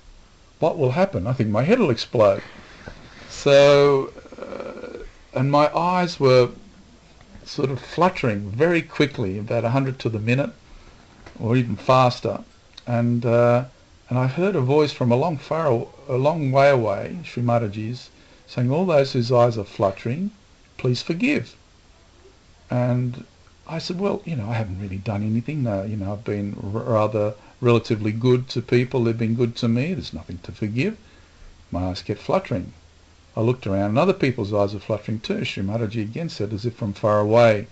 what 0.59 0.77
will 0.77 0.91
happen? 0.91 1.27
I 1.27 1.33
think 1.33 1.49
my 1.49 1.63
head 1.63 1.79
will 1.79 1.89
explode. 1.89 2.41
So, 3.29 4.11
uh, 4.41 5.03
and 5.33 5.51
my 5.51 5.73
eyes 5.75 6.19
were 6.19 6.49
sort 7.45 7.71
of 7.71 7.79
fluttering 7.79 8.51
very 8.51 8.81
quickly, 8.81 9.37
about 9.37 9.63
100 9.63 9.99
to 9.99 10.09
the 10.09 10.19
minute, 10.19 10.51
or 11.39 11.55
even 11.55 11.75
faster. 11.75 12.43
And 12.85 13.25
uh, 13.25 13.65
and 14.09 14.17
I 14.17 14.25
heard 14.27 14.55
a 14.55 14.61
voice 14.61 14.91
from 14.91 15.11
a 15.11 15.15
long 15.15 15.37
far, 15.37 15.85
a 16.07 16.17
long 16.17 16.51
way 16.51 16.69
away, 16.69 17.19
Sri 17.23 17.43
Mataji's, 17.43 18.09
saying, 18.47 18.71
"All 18.71 18.85
those 18.85 19.13
whose 19.13 19.31
eyes 19.31 19.57
are 19.57 19.63
fluttering, 19.63 20.31
please 20.77 21.01
forgive." 21.03 21.55
And 22.71 23.23
I 23.69 23.77
said, 23.77 23.99
well, 23.99 24.21
you 24.25 24.35
know, 24.35 24.49
I 24.49 24.55
haven't 24.55 24.81
really 24.81 24.97
done 24.97 25.21
anything. 25.23 25.67
Uh, 25.67 25.83
you 25.83 25.95
know, 25.95 26.13
I've 26.13 26.23
been 26.23 26.55
rather 26.59 27.35
relatively 27.61 28.11
good 28.11 28.49
to 28.49 28.61
people. 28.61 29.03
They've 29.03 29.17
been 29.17 29.35
good 29.35 29.55
to 29.57 29.67
me. 29.67 29.93
There's 29.93 30.11
nothing 30.13 30.39
to 30.43 30.51
forgive. 30.51 30.97
My 31.71 31.89
eyes 31.89 32.01
kept 32.01 32.21
fluttering. 32.21 32.73
I 33.37 33.41
looked 33.41 33.67
around 33.67 33.91
and 33.91 33.99
other 33.99 34.13
people's 34.13 34.53
eyes 34.53 34.73
were 34.73 34.79
fluttering 34.79 35.19
too. 35.19 35.45
Sri 35.45 35.63
Mataji 35.63 36.01
again 36.01 36.29
said, 36.29 36.51
as 36.51 36.65
if 36.65 36.73
from 36.75 36.93
far 36.93 37.19
away, 37.19 37.67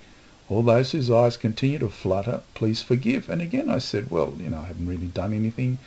all 0.50 0.62
those 0.62 0.92
whose 0.92 1.10
eyes 1.10 1.36
continue 1.36 1.80
to 1.80 1.90
flutter, 1.90 2.42
please 2.54 2.82
forgive. 2.82 3.28
And 3.28 3.42
again 3.42 3.70
I 3.70 3.80
said, 3.80 4.12
well, 4.12 4.34
you 4.40 4.50
know, 4.50 4.60
I 4.60 4.68
haven't 4.68 4.88
really 4.88 5.08
done 5.08 5.34
anything 5.34 5.80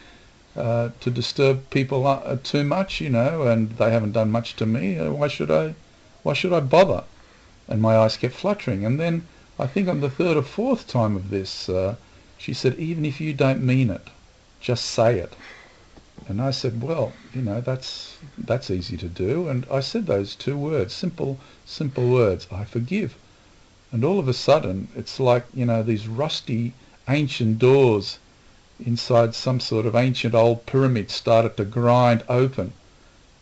uh, 0.56 0.90
to 1.00 1.10
disturb 1.10 1.70
people 1.70 2.04
uh, 2.06 2.36
too 2.42 2.64
much, 2.64 3.00
you 3.00 3.10
know, 3.10 3.42
and 3.42 3.70
they 3.78 3.92
haven't 3.92 4.12
done 4.12 4.32
much 4.32 4.56
to 4.56 4.66
me. 4.66 4.98
Uh, 4.98 5.12
why 5.12 5.28
should 5.28 5.52
I, 5.52 5.76
why 6.24 6.32
should 6.32 6.52
I 6.52 6.60
bother? 6.60 7.04
And 7.68 7.80
my 7.80 7.96
eyes 7.96 8.16
kept 8.16 8.34
fluttering. 8.34 8.84
And 8.84 8.98
then 8.98 9.24
I 9.60 9.66
think 9.66 9.88
on 9.88 10.00
the 10.00 10.10
third 10.10 10.36
or 10.38 10.42
fourth 10.42 10.86
time 10.88 11.16
of 11.16 11.30
this, 11.30 11.68
she 12.38 12.54
said, 12.54 12.78
even 12.78 13.04
if 13.04 13.20
you 13.20 13.34
don't 13.34 13.62
mean 13.62 13.90
it, 13.90 14.08
just 14.60 14.86
say 14.86 15.18
it. 15.18 15.36
And 16.26 16.40
I 16.40 16.50
said, 16.50 16.82
well, 16.82 17.16
you 17.34 17.42
know, 17.42 17.60
that's 17.60 18.18
that's 18.38 18.70
easy 18.70 18.96
to 18.96 19.08
do. 19.08 19.48
And 19.48 19.66
I 19.70 19.80
said 19.80 20.06
those 20.06 20.36
two 20.36 20.56
words, 20.56 20.94
simple, 20.94 21.40
simple 21.66 22.08
words, 22.08 22.46
I 22.50 22.64
forgive. 22.64 23.18
And 23.92 24.04
all 24.04 24.18
of 24.18 24.28
a 24.28 24.32
sudden, 24.32 24.88
it's 24.96 25.20
like, 25.20 25.46
you 25.54 25.66
know, 25.66 25.82
these 25.82 26.08
rusty 26.08 26.74
ancient 27.08 27.58
doors 27.58 28.18
inside 28.78 29.34
some 29.34 29.60
sort 29.60 29.86
of 29.86 29.94
ancient 29.96 30.34
old 30.34 30.66
pyramid 30.66 31.10
started 31.10 31.56
to 31.58 31.64
grind 31.66 32.22
open. 32.28 32.72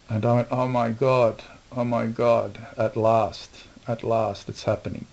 And 0.09 0.24
I 0.26 0.35
went, 0.37 0.48
oh 0.50 0.68
my 0.68 0.90
God, 0.90 1.42
oh 1.70 1.85
my 1.85 2.07
God, 2.07 2.59
at 2.76 2.96
last. 2.96 3.50
at 3.87 4.02
last 4.02 4.48
it's 4.48 4.64
happening. 4.64 5.07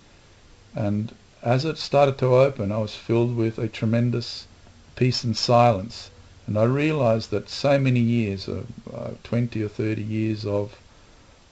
And 0.76 1.14
as 1.42 1.64
it 1.64 1.78
started 1.78 2.18
to 2.18 2.36
open, 2.36 2.70
I 2.70 2.78
was 2.78 2.94
filled 2.94 3.34
with 3.34 3.58
a 3.58 3.66
tremendous 3.66 4.46
peace 4.94 5.24
and 5.24 5.34
silence. 5.34 6.10
And 6.46 6.58
I 6.58 6.64
realized 6.64 7.30
that 7.30 7.48
so 7.48 7.78
many 7.78 8.00
years, 8.00 8.46
of, 8.46 8.66
uh, 8.94 9.10
20 9.24 9.62
or 9.62 9.68
30 9.68 10.02
years 10.02 10.44
of, 10.44 10.76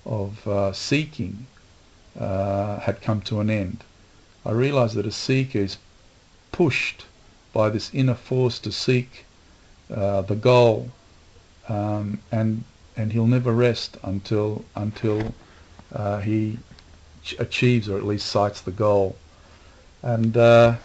of 0.05 0.47
uh, 0.47 0.73
seeking 0.75 1.47
uh, 2.21 2.81
had 2.81 3.01
come 3.01 3.23
to 3.23 3.41
an 3.41 3.49
end. 3.49 3.83
I 4.45 4.51
realized 4.51 4.95
that 4.97 5.07
a 5.07 5.11
seeker 5.11 5.59
is 5.59 5.79
pushed 6.53 7.07
by 7.55 7.71
this 7.71 7.91
inner 7.95 8.15
force 8.15 8.59
to 8.59 8.71
seek 8.71 9.25
uh, 9.91 10.21
the 10.21 10.37
goal, 10.37 10.91
um, 11.69 12.19
and 12.31 12.65
and 12.97 13.13
he'll 13.13 13.27
never 13.27 13.53
rest 13.53 13.97
until 14.03 14.65
until 14.77 15.35
uh, 15.95 16.21
he 16.21 16.59
achieves 17.39 17.89
or 17.89 17.97
at 17.97 18.05
least 18.05 18.27
sights 18.27 18.61
the 18.61 18.71
goal. 18.71 19.17
And 20.03 20.37
uh, 20.37 20.77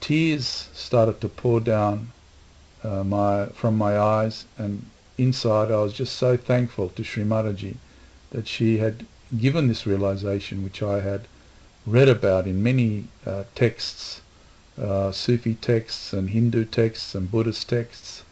tears 0.00 0.68
started 0.74 1.20
to 1.20 1.28
pour 1.28 1.60
down 1.60 2.10
uh, 2.82 3.04
my 3.04 3.46
from 3.46 3.76
my 3.76 3.98
eyes, 3.98 4.46
and 4.58 4.84
inside 5.18 5.70
I 5.70 5.76
was 5.76 5.92
just 5.92 6.16
so 6.16 6.36
thankful 6.36 6.88
to 6.88 7.04
Sri 7.04 7.22
Mataji 7.22 7.76
that 8.30 8.48
she 8.48 8.78
had 8.78 9.06
given 9.38 9.68
this 9.68 9.86
realization, 9.86 10.64
which 10.64 10.82
I 10.82 11.00
had 11.00 11.28
read 11.86 12.08
about 12.08 12.46
in 12.46 12.62
many 12.62 13.04
uh, 13.26 13.44
texts, 13.54 14.22
uh, 14.80 15.12
Sufi 15.12 15.54
texts 15.54 16.12
and 16.12 16.30
Hindu 16.30 16.64
texts 16.64 17.14
and 17.14 17.30
Buddhist 17.30 17.68
texts, 17.68 18.24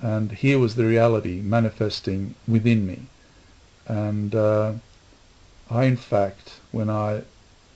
and 0.00 0.32
here 0.32 0.58
was 0.58 0.74
the 0.74 0.86
reality 0.86 1.40
manifesting 1.40 2.34
within 2.48 2.86
me. 2.86 3.02
And 3.86 4.34
uh, 4.34 4.72
I, 5.70 5.84
in 5.84 5.96
fact, 5.96 6.60
when 6.70 6.88
I 6.88 7.22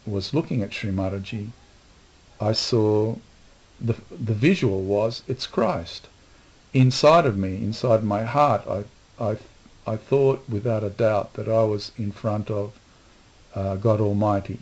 was 0.06 0.32
looking 0.32 0.62
at 0.62 0.72
Sri 0.72 0.90
Mataji, 0.90 1.50
I 2.40 2.52
saw 2.52 3.16
the, 3.80 3.96
the 4.10 4.34
visual 4.34 4.82
was 4.82 5.22
it's 5.26 5.46
Christ. 5.46 6.08
Inside 6.72 7.26
of 7.26 7.36
me, 7.36 7.56
inside 7.56 8.04
my 8.04 8.24
heart, 8.24 8.62
I, 8.68 8.84
I, 9.18 9.36
I 9.86 9.96
thought 9.96 10.48
without 10.48 10.84
a 10.84 10.90
doubt 10.90 11.34
that 11.34 11.48
I 11.48 11.64
was 11.64 11.92
in 11.96 12.12
front 12.12 12.50
of 12.50 12.72
uh, 13.54 13.76
God 13.76 14.00
Almighty. 14.00 14.60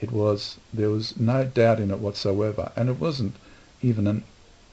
It 0.00 0.12
was 0.12 0.58
there 0.72 0.90
was 0.90 1.18
no 1.18 1.44
doubt 1.44 1.80
in 1.80 1.90
it 1.90 1.98
whatsoever, 1.98 2.72
and 2.76 2.88
it 2.88 2.98
wasn't 2.98 3.36
even 3.82 4.06
an 4.06 4.24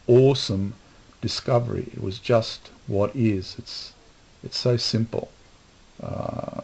awesome 0.07 0.73
discovery. 1.21 1.89
It 1.93 2.01
was 2.01 2.19
just 2.19 2.69
what 2.87 3.15
is. 3.15 3.55
It's 3.57 3.93
it's 4.43 4.57
so 4.57 4.77
simple. 4.77 5.29
Uh, 6.01 6.56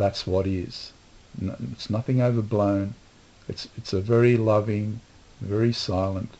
that's 0.00 0.26
what 0.26 0.46
is. 0.46 0.92
It's 1.72 1.90
nothing 1.90 2.22
overblown. 2.22 2.94
It's 3.48 3.68
it's 3.76 3.92
a 3.92 4.00
very 4.00 4.36
loving, 4.36 5.00
very 5.40 5.72
silent, 5.74 6.30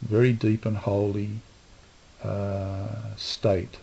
very 0.00 0.32
deep 0.32 0.64
and 0.64 0.76
holy 0.76 1.40
uh, 2.22 3.16
state. 3.16 3.78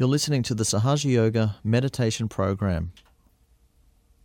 You're 0.00 0.08
listening 0.08 0.42
to 0.44 0.54
the 0.54 0.64
Sahaja 0.64 1.10
Yoga 1.10 1.56
meditation 1.62 2.26
program. 2.26 2.92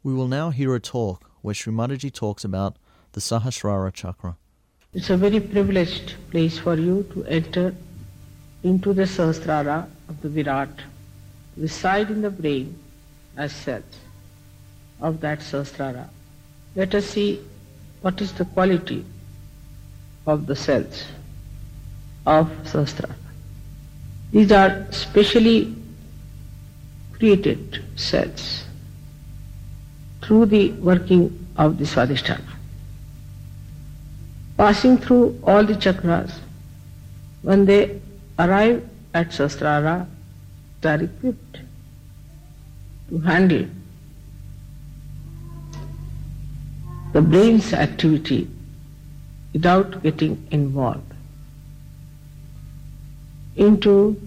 We 0.03 0.13
will 0.13 0.29
now 0.29 0.49
hear 0.49 0.73
a 0.73 0.79
talk 0.79 1.29
where 1.41 1.53
Shri 1.53 1.73
Mataji 1.73 2.13
talks 2.13 2.45
about 2.45 2.77
the 3.11 3.19
Sahasrara 3.19 3.91
chakra. 3.91 4.38
It's 4.93 5.09
a 5.09 5.17
very 5.17 5.41
privileged 5.41 6.13
place 6.31 6.57
for 6.57 6.75
you 6.75 7.03
to 7.11 7.25
enter 7.25 7.75
into 8.63 8.93
the 8.93 9.01
Sahasrara 9.01 9.89
of 10.07 10.21
the 10.21 10.29
Virat, 10.29 10.69
the 11.57 11.67
side 11.67 12.09
in 12.09 12.21
the 12.21 12.29
brain 12.29 12.79
as 13.35 13.51
cells 13.51 13.99
of 15.01 15.19
that 15.19 15.39
Sahasrara. 15.39 16.07
Let 16.77 16.95
us 16.95 17.05
see 17.05 17.41
what 17.99 18.21
is 18.21 18.31
the 18.31 18.45
quality 18.45 19.03
of 20.25 20.47
the 20.47 20.55
cells 20.55 21.03
of 22.25 22.49
Sahasrara. 22.63 23.24
These 24.35 24.51
are 24.51 24.85
specially 24.91 25.73
created 27.13 27.81
cells 27.95 28.65
through 30.21 30.47
the 30.47 30.73
working 30.73 31.47
of 31.55 31.77
the 31.77 31.85
Swadhisthana. 31.85 32.57
Passing 34.57 34.97
through 34.97 35.39
all 35.41 35.63
the 35.63 35.75
chakras, 35.75 36.33
when 37.43 37.63
they 37.63 38.01
arrive 38.37 38.83
at 39.13 39.29
Sahasrara, 39.29 40.05
they 40.81 40.89
are 40.89 41.03
equipped 41.03 41.59
to 43.07 43.19
handle 43.19 43.67
the 47.13 47.21
brain's 47.21 47.71
activity 47.71 48.49
without 49.53 50.03
getting 50.03 50.45
involved 50.51 51.14
into 53.55 54.19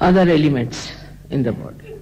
other 0.00 0.20
elements 0.20 0.92
in 1.30 1.42
the 1.42 1.52
body. 1.52 1.94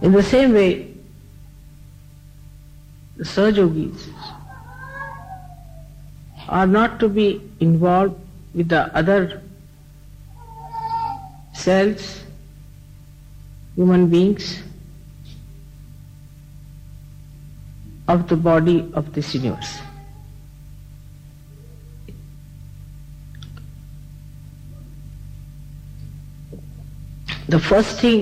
In 0.00 0.12
the 0.12 0.22
same 0.22 0.52
way, 0.52 0.92
the 3.16 3.24
Sahaja 3.24 3.58
Yogis 3.58 4.08
are 6.48 6.66
not 6.66 6.98
to 7.00 7.08
be 7.08 7.40
involved 7.60 8.18
with 8.52 8.68
the 8.68 8.94
other 8.96 9.42
cells, 11.54 12.24
human 13.76 14.08
beings 14.08 14.62
of 18.12 18.28
the 18.28 18.36
body 18.36 18.90
of 18.92 19.14
this 19.14 19.34
universe. 19.34 19.78
The 27.48 27.58
first 27.58 28.00
thing 28.00 28.18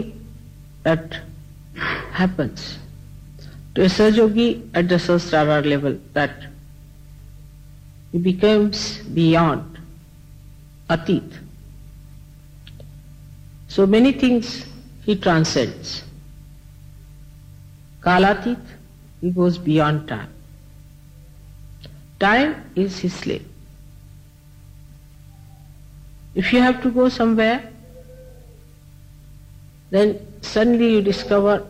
that 0.85 1.19
happens 2.13 2.79
to 3.75 3.83
a 3.83 3.87
Sahaja 3.87 4.17
Yogi 4.17 4.71
at 4.75 4.89
the 4.89 4.95
Sahasrara 4.95 5.65
level 5.67 5.99
that 6.13 6.47
he 8.13 8.19
becomes 8.19 8.99
beyond 9.21 9.79
Atit. 10.89 11.39
So 13.69 13.87
many 13.87 14.13
things 14.13 14.67
he 15.05 15.17
transcends. 15.17 16.05
Kalatit, 18.01 18.59
he 19.21 19.31
goes 19.31 19.59
beyond 19.59 20.09
time. 20.09 20.33
Time 22.19 22.71
is 22.75 22.99
his 22.99 23.15
slave. 23.15 23.47
If 26.35 26.53
you 26.53 26.61
have 26.61 26.83
to 26.83 26.91
go 26.91 27.09
somewhere, 27.09 27.71
then 29.91 30.19
suddenly 30.43 30.93
you 30.93 31.03
discover 31.03 31.67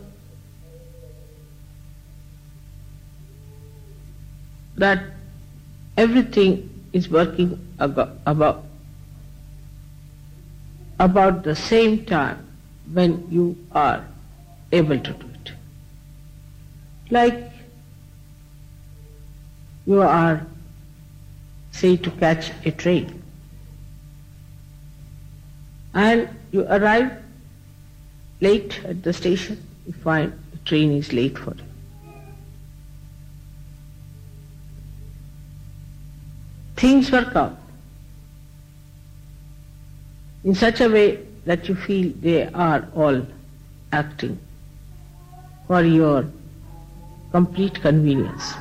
that 4.75 5.03
everything 5.97 6.69
is 6.93 7.09
working 7.09 7.57
about 7.79 8.63
about 10.99 11.43
the 11.43 11.55
same 11.55 12.05
time 12.05 12.47
when 12.93 13.25
you 13.31 13.57
are 13.71 14.05
able 14.71 14.99
to 14.99 15.13
do. 15.13 15.30
Like 17.11 17.51
you 19.85 20.01
are, 20.01 20.47
say, 21.71 21.97
to 21.97 22.11
catch 22.11 22.51
a 22.65 22.71
train, 22.71 23.21
and 25.93 26.29
you 26.51 26.65
arrive 26.67 27.11
late 28.39 28.79
at 28.85 29.03
the 29.03 29.11
station, 29.11 29.61
you 29.85 29.93
find 29.93 30.31
the 30.51 30.57
train 30.59 30.93
is 30.93 31.11
late 31.11 31.37
for 31.37 31.53
you. 31.53 31.63
Things 36.77 37.11
work 37.11 37.35
out 37.35 37.57
in 40.43 40.55
such 40.55 40.79
a 40.81 40.89
way 40.89 41.19
that 41.45 41.67
you 41.67 41.75
feel 41.75 42.13
they 42.21 42.47
are 42.47 42.87
all 42.95 43.21
acting 43.91 44.39
for 45.67 45.83
your 45.83 46.25
complete 47.31 47.81
convenience. 47.81 48.53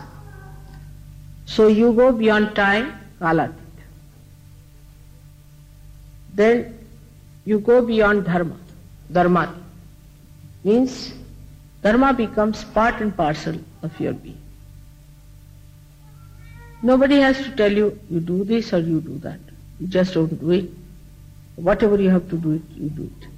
So 1.46 1.66
you 1.66 1.92
go 1.92 2.12
beyond 2.12 2.54
time, 2.54 2.92
kalatit. 3.20 3.54
Then 6.34 6.78
you 7.44 7.58
go 7.58 7.84
beyond 7.84 8.24
dharma, 8.24 8.56
dharma. 9.10 9.54
Means 10.62 11.12
dharma 11.82 12.12
becomes 12.14 12.64
part 12.64 13.00
and 13.00 13.16
parcel 13.16 13.56
of 13.82 13.98
your 13.98 14.12
being. 14.12 14.38
Nobody 16.82 17.20
has 17.20 17.36
to 17.38 17.50
tell 17.56 17.72
you, 17.72 17.98
you 18.08 18.20
do 18.20 18.44
this 18.44 18.72
or 18.72 18.78
you 18.78 19.00
do 19.00 19.18
that. 19.18 19.40
You 19.80 19.86
just 19.86 20.14
don't 20.14 20.40
do 20.40 20.50
it. 20.50 20.70
Whatever 21.56 22.00
you 22.00 22.10
have 22.10 22.28
to 22.30 22.36
do 22.36 22.52
it, 22.52 22.62
you 22.74 22.88
do 22.90 23.10
it. 23.20 23.28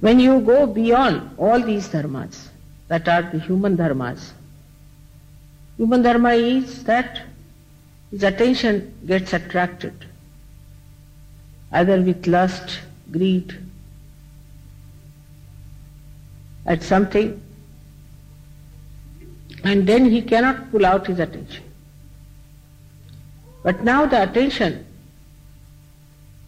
When 0.00 0.20
you 0.20 0.40
go 0.40 0.66
beyond 0.66 1.30
all 1.38 1.60
these 1.60 1.88
dharmas, 1.88 2.48
that 2.88 3.08
are 3.08 3.22
the 3.22 3.38
human 3.38 3.76
dharmas, 3.76 4.32
human 5.76 6.02
dharma 6.02 6.30
is 6.30 6.84
that 6.84 7.22
his 8.10 8.22
attention 8.22 8.94
gets 9.06 9.32
attracted 9.32 10.06
either 11.72 12.00
with 12.00 12.26
lust, 12.26 12.80
greed, 13.10 13.54
at 16.64 16.82
something 16.82 17.42
and 19.64 19.86
then 19.86 20.04
he 20.10 20.22
cannot 20.22 20.70
pull 20.70 20.86
out 20.86 21.06
his 21.06 21.18
attention. 21.18 21.64
But 23.62 23.82
now 23.82 24.06
the 24.06 24.22
attention 24.22 24.86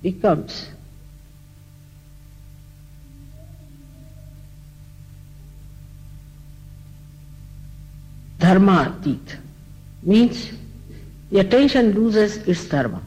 becomes 0.03 0.69
dharma 8.41 8.77
atit, 8.91 9.37
means 10.03 10.51
the 11.31 11.39
attention 11.41 11.93
loses 11.93 12.37
its 12.49 12.65
dharma. 12.65 13.03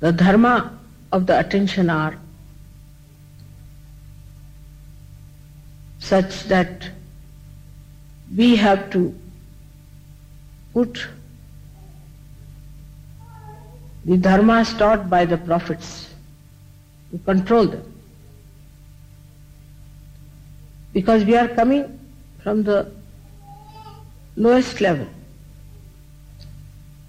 The 0.00 0.12
dharma 0.12 0.78
of 1.12 1.26
the 1.26 1.38
attention 1.38 1.90
are 1.90 2.16
such 5.98 6.44
that 6.44 6.88
we 8.36 8.56
have 8.56 8.90
to 8.90 9.14
put 10.72 11.06
the 14.04 14.16
dharmas 14.16 14.76
taught 14.78 15.10
by 15.10 15.24
the 15.24 15.36
prophets 15.36 16.14
to 17.10 17.18
control 17.18 17.66
them. 17.66 17.86
Because 20.92 21.24
we 21.24 21.36
are 21.36 21.48
coming 21.48 21.99
from 22.42 22.62
the 22.62 22.90
lowest 24.36 24.80
level. 24.80 25.06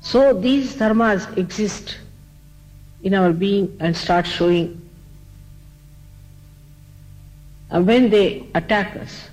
So 0.02 0.34
these 0.34 0.76
dharmas 0.76 1.38
exist 1.38 1.98
in 3.04 3.14
our 3.14 3.32
being 3.32 3.78
and 3.80 3.96
start 3.96 4.28
showing 4.28 4.82
and 7.72 7.88
when 7.88 8.10
they 8.10 8.46
attack 8.54 8.98
us, 8.98 9.30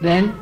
then 0.00 0.34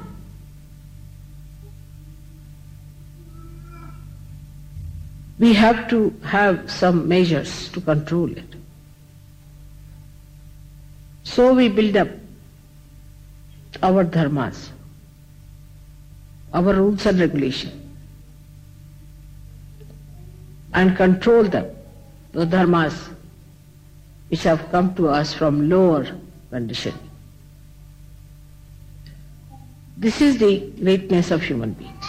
we 5.40 5.52
have 5.54 5.90
to 5.90 6.14
have 6.22 6.70
some 6.70 7.08
measures 7.08 7.68
to 7.70 7.80
control 7.80 8.30
it. 8.30 8.47
So 11.28 11.52
we 11.52 11.68
build 11.68 11.96
up 11.96 12.08
our 13.82 14.04
dharmas, 14.04 14.70
our 16.54 16.72
rules 16.74 17.04
and 17.04 17.20
regulations, 17.20 17.74
and 20.72 20.96
control 20.96 21.44
them, 21.44 21.66
the 22.32 22.46
dharmas 22.46 22.96
which 24.30 24.42
have 24.44 24.70
come 24.70 24.94
to 24.94 25.08
us 25.08 25.34
from 25.34 25.68
lower 25.68 26.06
condition. 26.50 26.94
This 29.98 30.22
is 30.22 30.38
the 30.38 30.72
greatness 30.80 31.30
of 31.30 31.42
human 31.42 31.74
beings. 31.74 32.06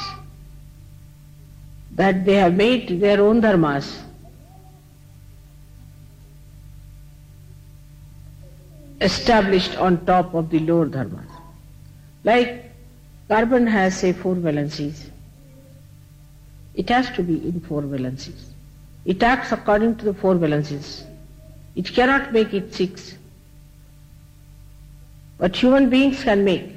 That 1.92 2.24
they 2.24 2.36
have 2.36 2.54
made 2.54 3.02
their 3.02 3.20
own 3.22 3.42
dharmas 3.42 3.98
established 9.02 9.78
on 9.78 10.06
top 10.06 10.34
of 10.34 10.50
the 10.50 10.60
lower 10.60 10.88
dharmas. 10.88 11.30
Like 12.24 12.72
carbon 13.28 13.68
has 13.68 13.98
say 13.98 14.14
four 14.14 14.36
valencies. 14.36 15.10
It 16.74 16.90
has 16.90 17.10
to 17.12 17.24
be 17.24 17.36
in 17.48 17.62
four 17.62 17.82
valencies. 17.82 18.52
It 19.06 19.24
acts 19.24 19.52
according 19.52 19.96
to 19.98 20.06
the 20.06 20.14
four 20.14 20.36
valencies. 20.36 21.04
It 21.76 21.94
cannot 21.94 22.34
make 22.34 22.54
it 22.54 22.74
six. 22.74 23.16
But 25.38 25.56
human 25.56 25.90
beings 25.90 26.24
can 26.24 26.44
make. 26.44 26.76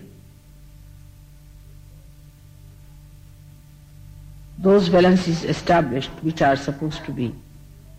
Those 4.59 4.87
valencies 4.87 5.43
established 5.45 6.11
which 6.23 6.41
are 6.41 6.55
supposed 6.55 7.05
to 7.07 7.11
be 7.12 7.35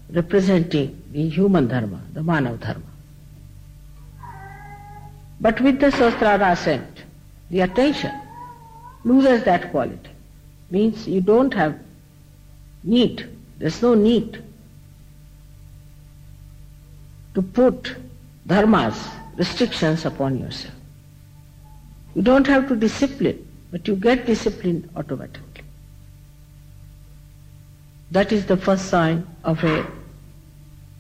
representing 0.10 1.02
the 1.12 1.28
human 1.28 1.68
dharma, 1.68 2.02
the 2.14 2.22
manav 2.22 2.62
dharma. 2.62 2.93
But 5.44 5.60
with 5.60 5.82
the 5.82 5.88
Sahasrara 5.88 6.54
ascent, 6.54 7.04
the 7.50 7.60
attention 7.60 8.14
loses 9.04 9.44
that 9.44 9.72
quality. 9.72 10.12
Means 10.72 11.06
you 11.06 11.20
don't 11.20 11.54
have 11.54 11.78
need, 12.82 13.28
there's 13.60 13.82
no 13.82 13.94
need 13.94 14.42
to 17.34 17.42
put 17.42 17.94
dharmas, 18.48 18.98
restrictions 19.36 20.06
upon 20.06 20.40
yourself. 20.40 20.74
You 22.16 22.22
don't 22.22 22.48
have 22.48 22.70
to 22.70 22.78
discipline, 22.78 23.46
but 23.70 23.86
you 23.86 23.98
get 23.98 24.26
disciplined 24.26 24.90
automatically. 24.96 25.66
That 28.12 28.32
is 28.32 28.46
the 28.46 28.56
first 28.56 28.86
sign 28.86 29.28
of 29.44 29.62
a 29.66 29.86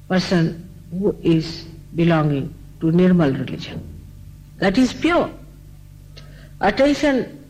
person 0.09 0.69
who 0.91 1.15
is 1.21 1.65
belonging 1.95 2.53
to 2.81 2.87
Nirmal 2.87 3.39
religion 3.39 3.92
that 4.63 4.77
is 4.77 4.93
pure. 4.93 5.29
Attention 6.61 7.43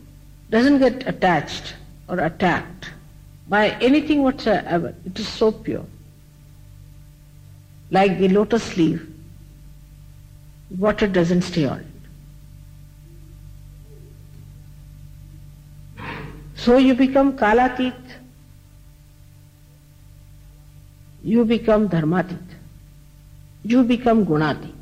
doesn't 0.50 0.80
get 0.80 1.06
attached 1.06 1.74
or 2.08 2.18
attacked 2.18 2.90
by 3.48 3.70
anything 3.88 4.24
whatsoever. 4.24 4.92
It 5.06 5.18
is 5.20 5.28
so 5.28 5.52
pure. 5.52 5.86
Like 7.92 8.18
the 8.18 8.28
lotus 8.28 8.76
leaf, 8.76 9.00
water 10.76 11.06
doesn't 11.06 11.42
stay 11.42 11.66
on 11.66 11.80
it. 11.80 11.86
So 16.56 16.78
you 16.78 16.94
become 16.94 17.36
kalatit, 17.36 17.94
you 21.22 21.44
become 21.44 21.88
dharmatit, 21.88 22.42
you 23.62 23.84
become 23.84 24.26
gunatit 24.26 24.73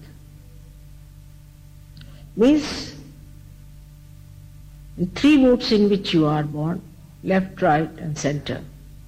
means 2.37 2.95
the 4.97 5.07
three 5.07 5.37
moods 5.39 5.73
in 5.73 5.89
which 5.89 6.13
you 6.13 6.27
are 6.27 6.43
born, 6.43 6.83
left, 7.25 7.63
right 7.63 7.91
and 7.99 8.17
center. 8.17 8.63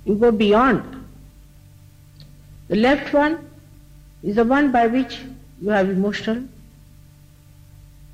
You 0.04 0.16
go 0.16 0.30
beyond. 0.30 1.04
The 2.68 2.76
left 2.76 3.12
one 3.12 3.50
is 4.22 4.36
the 4.36 4.44
one 4.44 4.72
by 4.72 4.86
which 4.86 5.20
you 5.60 5.70
have 5.70 5.88
emotional 5.88 6.44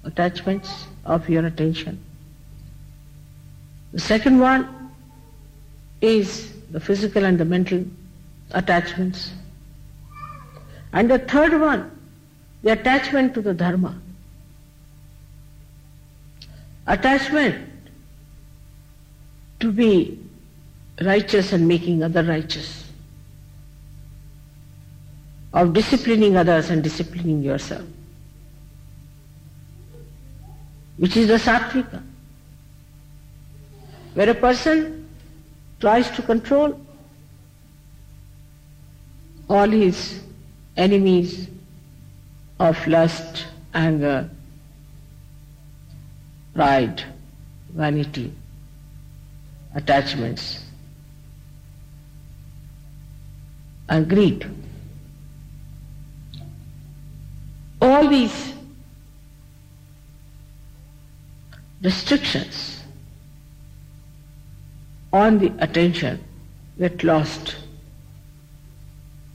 attachments 0.04 0.86
of 1.04 1.28
your 1.28 1.46
attention. 1.46 2.02
The 3.92 4.00
second 4.00 4.38
one 4.38 4.92
is 6.00 6.52
the 6.70 6.80
physical 6.80 7.24
and 7.24 7.38
the 7.38 7.44
mental 7.44 7.84
attachments. 8.52 9.32
And 10.92 11.10
the 11.10 11.18
third 11.18 11.60
one, 11.60 11.90
the 12.62 12.72
attachment 12.72 13.34
to 13.34 13.42
the 13.42 13.54
dharma 13.54 14.00
attachment 16.90 17.56
to 19.60 19.70
be 19.70 20.18
righteous 21.00 21.52
and 21.52 21.66
making 21.68 22.02
other 22.02 22.24
righteous, 22.24 22.84
of 25.52 25.72
disciplining 25.72 26.36
others 26.36 26.70
and 26.70 26.82
disciplining 26.82 27.42
yourself, 27.42 27.84
which 30.96 31.16
is 31.16 31.28
the 31.28 31.34
sattvika, 31.34 32.02
where 34.14 34.30
a 34.30 34.34
person 34.34 35.08
tries 35.78 36.10
to 36.10 36.22
control 36.22 36.78
all 39.48 39.68
his 39.68 40.20
enemies 40.76 41.48
of 42.58 42.86
lust, 42.86 43.46
anger, 43.74 44.28
pride, 46.60 47.02
vanity, 47.74 48.30
attachments, 49.74 50.62
and 53.88 54.06
greed. 54.06 54.46
All 57.80 58.06
these 58.08 58.52
restrictions 61.80 62.82
on 65.14 65.38
the 65.38 65.50
attention 65.60 66.22
get 66.78 67.02
lost 67.02 67.56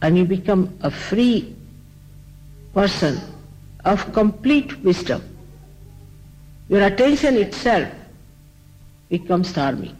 and 0.04 0.16
you 0.16 0.26
become 0.26 0.78
a 0.82 0.92
free 0.92 1.56
person 2.76 3.20
of 3.84 4.14
complete 4.14 4.84
wisdom 4.84 5.35
your 6.68 6.82
attention 6.82 7.38
itself 7.38 7.90
becomes 9.10 9.54
dharmic. 9.54 9.96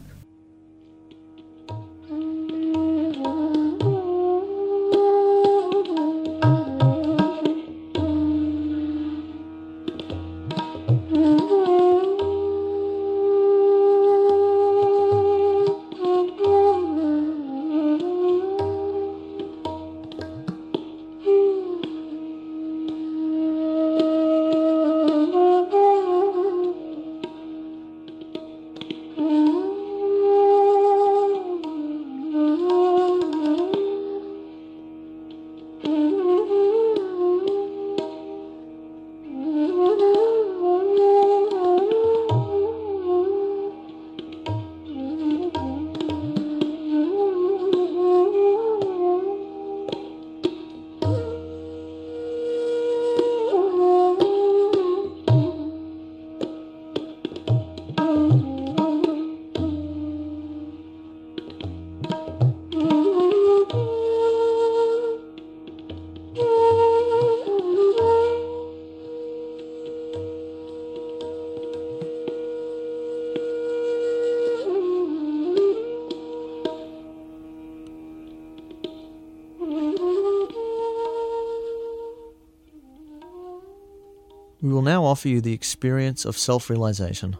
We 84.62 84.72
will 84.72 84.82
now 84.82 85.04
offer 85.04 85.28
you 85.28 85.40
the 85.40 85.52
experience 85.52 86.24
of 86.24 86.38
self 86.38 86.70
realization. 86.70 87.36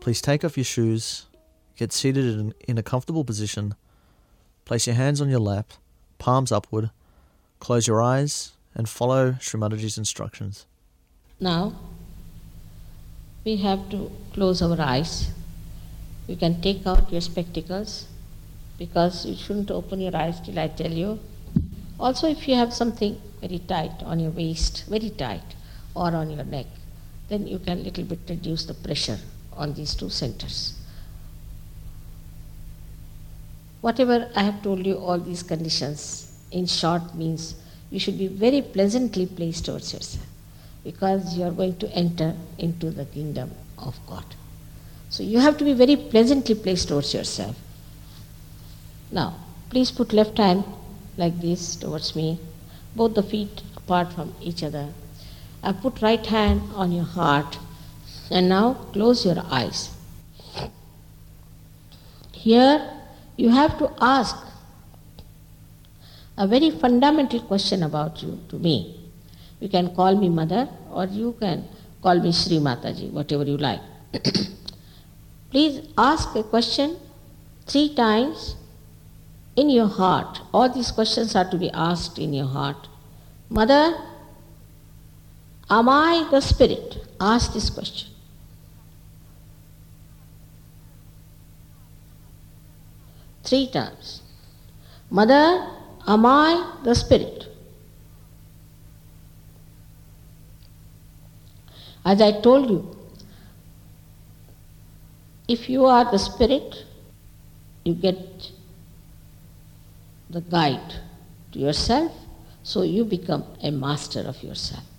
Please 0.00 0.20
take 0.20 0.44
off 0.44 0.56
your 0.56 0.64
shoes, 0.64 1.26
get 1.76 1.92
seated 1.92 2.24
in, 2.24 2.54
in 2.68 2.78
a 2.78 2.82
comfortable 2.82 3.24
position, 3.24 3.74
place 4.64 4.86
your 4.86 4.96
hands 4.96 5.20
on 5.20 5.28
your 5.28 5.40
lap, 5.40 5.72
palms 6.18 6.52
upward, 6.52 6.90
close 7.58 7.86
your 7.86 8.00
eyes, 8.00 8.52
and 8.74 8.88
follow 8.88 9.36
Shri 9.40 9.58
Mataji's 9.58 9.98
instructions. 9.98 10.66
Now, 11.40 11.74
we 13.44 13.56
have 13.56 13.90
to 13.90 14.10
close 14.32 14.62
our 14.62 14.80
eyes. 14.80 15.30
You 16.28 16.36
can 16.36 16.60
take 16.60 16.86
out 16.86 17.10
your 17.10 17.20
spectacles 17.20 18.06
because 18.78 19.26
you 19.26 19.34
shouldn't 19.34 19.70
open 19.70 20.00
your 20.00 20.16
eyes 20.16 20.40
till 20.40 20.58
I 20.58 20.68
tell 20.68 20.92
you. 20.92 21.18
Also, 21.98 22.28
if 22.28 22.46
you 22.46 22.54
have 22.54 22.72
something 22.72 23.20
very 23.40 23.58
tight 23.58 24.02
on 24.04 24.20
your 24.20 24.30
waist, 24.30 24.84
very 24.88 25.10
tight, 25.10 25.42
or 25.94 26.14
on 26.14 26.30
your 26.30 26.44
neck, 26.44 26.66
then 27.28 27.46
you 27.46 27.58
can 27.58 27.82
little 27.82 28.04
bit 28.04 28.20
reduce 28.28 28.64
the 28.64 28.74
pressure 28.74 29.18
on 29.54 29.74
these 29.74 29.94
two 29.94 30.10
centers. 30.10 30.78
Whatever 33.80 34.30
I 34.36 34.42
have 34.42 34.62
told 34.62 34.86
you, 34.86 34.96
all 34.96 35.18
these 35.18 35.42
conditions, 35.42 36.32
in 36.50 36.66
short, 36.66 37.14
means 37.14 37.56
you 37.90 37.98
should 37.98 38.18
be 38.18 38.28
very 38.28 38.62
pleasantly 38.62 39.26
placed 39.26 39.66
towards 39.66 39.92
yourself 39.92 40.26
because 40.84 41.36
you 41.36 41.44
are 41.44 41.50
going 41.50 41.76
to 41.76 41.88
enter 41.92 42.34
into 42.58 42.90
the 42.90 43.04
kingdom 43.06 43.50
of 43.78 43.98
God. 44.06 44.24
So 45.10 45.22
you 45.22 45.40
have 45.40 45.58
to 45.58 45.64
be 45.64 45.72
very 45.72 45.96
pleasantly 45.96 46.54
placed 46.54 46.88
towards 46.88 47.12
yourself. 47.12 47.56
Now, 49.10 49.36
please 49.68 49.90
put 49.90 50.12
left 50.12 50.38
hand 50.38 50.64
like 51.16 51.40
this 51.40 51.76
towards 51.76 52.16
me, 52.16 52.38
both 52.96 53.14
the 53.14 53.22
feet 53.22 53.62
apart 53.76 54.12
from 54.12 54.34
each 54.40 54.62
other. 54.62 54.88
And 55.62 55.80
put 55.80 56.02
right 56.02 56.24
hand 56.26 56.62
on 56.74 56.92
your 56.92 57.04
heart. 57.04 57.58
And 58.30 58.48
now 58.48 58.74
close 58.92 59.24
your 59.24 59.42
eyes. 59.50 59.90
Here 62.32 62.90
you 63.36 63.50
have 63.50 63.78
to 63.78 63.92
ask 64.00 64.36
a 66.36 66.46
very 66.46 66.70
fundamental 66.70 67.40
question 67.40 67.82
about 67.82 68.22
you 68.22 68.40
to 68.48 68.56
me. 68.58 68.98
You 69.60 69.68
can 69.68 69.94
call 69.94 70.16
me 70.16 70.28
mother 70.28 70.68
or 70.90 71.04
you 71.04 71.36
can 71.38 71.68
call 72.02 72.18
me 72.18 72.32
Shri 72.32 72.58
Mataji, 72.58 73.10
whatever 73.12 73.44
you 73.44 73.56
like. 73.56 73.80
Please 75.50 75.86
ask 75.96 76.34
a 76.34 76.42
question 76.42 76.96
three 77.66 77.94
times 77.94 78.56
in 79.54 79.70
your 79.70 79.86
heart. 79.86 80.40
All 80.52 80.68
these 80.68 80.90
questions 80.90 81.36
are 81.36 81.48
to 81.50 81.56
be 81.56 81.70
asked 81.70 82.18
in 82.18 82.32
your 82.32 82.46
heart. 82.46 82.88
Mother, 83.48 83.94
am 85.78 85.88
I 85.88 86.28
the 86.30 86.40
spirit? 86.40 86.98
Ask 87.18 87.54
this 87.54 87.70
question. 87.70 88.10
Three 93.44 93.70
times. 93.70 94.22
Mother, 95.10 95.66
am 96.06 96.26
I 96.26 96.78
the 96.84 96.94
spirit? 96.94 97.48
As 102.04 102.20
I 102.20 102.32
told 102.40 102.70
you, 102.70 102.96
if 105.48 105.68
you 105.68 105.84
are 105.86 106.04
the 106.10 106.18
spirit, 106.18 106.84
you 107.84 107.94
get 107.94 108.52
the 110.30 110.40
guide 110.40 110.94
to 111.52 111.58
yourself, 111.58 112.12
so 112.62 112.82
you 112.82 113.04
become 113.04 113.44
a 113.62 113.70
master 113.70 114.20
of 114.20 114.42
yourself. 114.42 114.91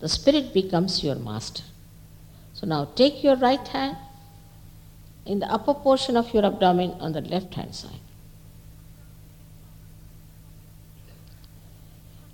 The 0.00 0.08
spirit 0.08 0.54
becomes 0.54 1.02
your 1.02 1.16
master. 1.16 1.64
So 2.54 2.66
now 2.66 2.86
take 2.94 3.24
your 3.24 3.36
right 3.36 3.66
hand 3.68 3.96
in 5.26 5.40
the 5.40 5.46
upper 5.46 5.74
portion 5.74 6.16
of 6.16 6.32
your 6.32 6.44
abdomen 6.44 6.92
on 7.00 7.12
the 7.12 7.20
left 7.20 7.54
hand 7.54 7.74
side. 7.74 8.00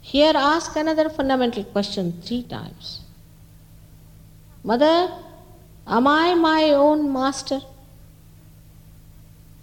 Here 0.03 0.33
ask 0.37 0.77
another 0.77 1.09
fundamental 1.09 1.65
question 1.65 2.21
three 2.23 2.43
times. 2.43 3.01
Mother, 4.62 5.11
am 5.87 6.07
I 6.07 6.35
my 6.35 6.71
own 6.71 7.12
master? 7.12 7.61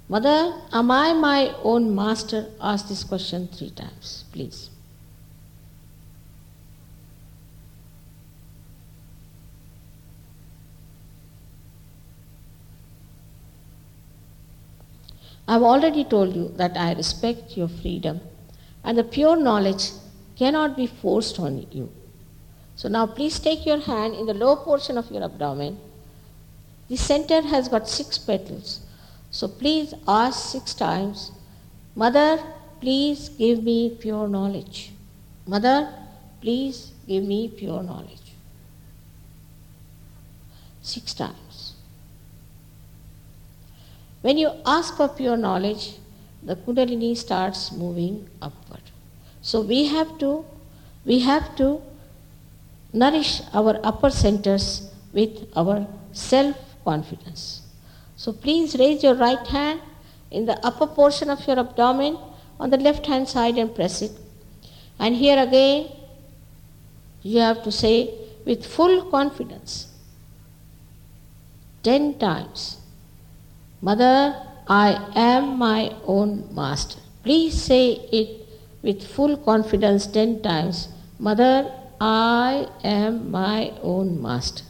Mother, 0.10 0.54
am 0.74 0.92
I 0.92 1.14
my 1.14 1.56
own 1.64 1.96
master? 1.96 2.48
Ask 2.60 2.90
this 2.90 3.04
question 3.04 3.48
three 3.48 3.70
times, 3.70 4.26
please. 4.34 4.71
I 15.52 15.56
have 15.56 15.64
already 15.64 16.06
told 16.06 16.34
you 16.34 16.48
that 16.56 16.78
I 16.78 16.94
respect 16.94 17.58
your 17.58 17.68
freedom 17.68 18.22
and 18.86 18.98
the 18.98 19.04
pure 19.04 19.36
knowledge 19.36 19.90
cannot 20.38 20.78
be 20.78 20.88
forced 20.88 21.42
on 21.42 21.68
you. 21.72 21.92
So 22.78 22.88
now 22.88 23.06
please 23.06 23.38
take 23.38 23.66
your 23.66 23.82
hand 23.82 24.14
in 24.16 24.28
the 24.28 24.34
lower 24.34 24.56
portion 24.56 24.98
of 24.98 25.12
your 25.12 25.26
abdomen. 25.26 25.78
The 26.88 26.96
center 26.96 27.42
has 27.42 27.68
got 27.68 27.90
six 27.90 28.18
petals. 28.18 28.80
So 29.30 29.50
please 29.50 29.94
ask 30.08 30.54
six 30.54 30.74
times, 30.74 31.34
Mother, 31.96 32.40
please 32.80 33.28
give 33.28 33.62
me 33.62 33.98
pure 34.00 34.30
knowledge. 34.30 34.94
Mother, 35.46 35.94
please 36.40 36.94
give 37.06 37.26
me 37.26 37.50
pure 37.50 37.84
knowledge. 37.84 38.36
Six 40.82 41.14
times. 41.14 41.41
When 44.22 44.38
you 44.38 44.52
ask 44.66 44.96
for 44.96 45.08
pure 45.08 45.38
knowledge, 45.38 45.96
the 46.44 46.56
Kundalini 46.56 47.16
starts 47.18 47.72
moving 47.72 48.30
upward. 48.42 48.82
So 49.42 49.62
we 49.62 49.88
have 49.88 50.18
to, 50.20 50.46
we 51.06 51.20
have 51.20 51.56
to 51.58 51.82
nourish 52.94 53.42
our 53.54 53.80
upper 53.84 54.10
centers 54.10 54.92
with 55.14 55.48
our 55.56 55.88
self 56.12 56.56
confidence. 56.84 57.62
So 58.16 58.32
please 58.32 58.76
raise 58.78 59.04
your 59.04 59.16
right 59.16 59.46
hand 59.48 59.82
in 60.30 60.46
the 60.46 60.64
upper 60.66 60.88
portion 60.88 61.30
of 61.30 61.46
your 61.48 61.60
abdomen 61.60 62.18
on 62.60 62.70
the 62.70 62.78
left 62.78 63.06
hand 63.08 63.28
side 63.28 63.58
and 63.58 63.74
press 63.74 64.02
it. 64.02 64.12
And 65.00 65.16
here 65.16 65.42
again, 65.42 65.90
you 67.24 67.40
have 67.40 67.64
to 67.64 67.72
say 67.72 68.14
with 68.46 68.66
full 68.66 69.10
confidence 69.10 69.88
10 71.84 72.20
times 72.20 72.78
Mother, 73.82 74.36
I 74.68 75.12
am 75.16 75.58
my 75.58 75.96
own 76.06 76.48
master. 76.54 77.00
Please 77.24 77.60
say 77.60 77.94
it 78.12 78.48
with 78.84 79.04
full 79.06 79.38
confidence 79.38 80.06
10 80.08 80.42
times 80.42 80.88
Mother, 81.22 81.72
I 82.00 82.68
am 82.84 83.30
my 83.30 83.74
own 83.84 84.20
master. 84.20 84.64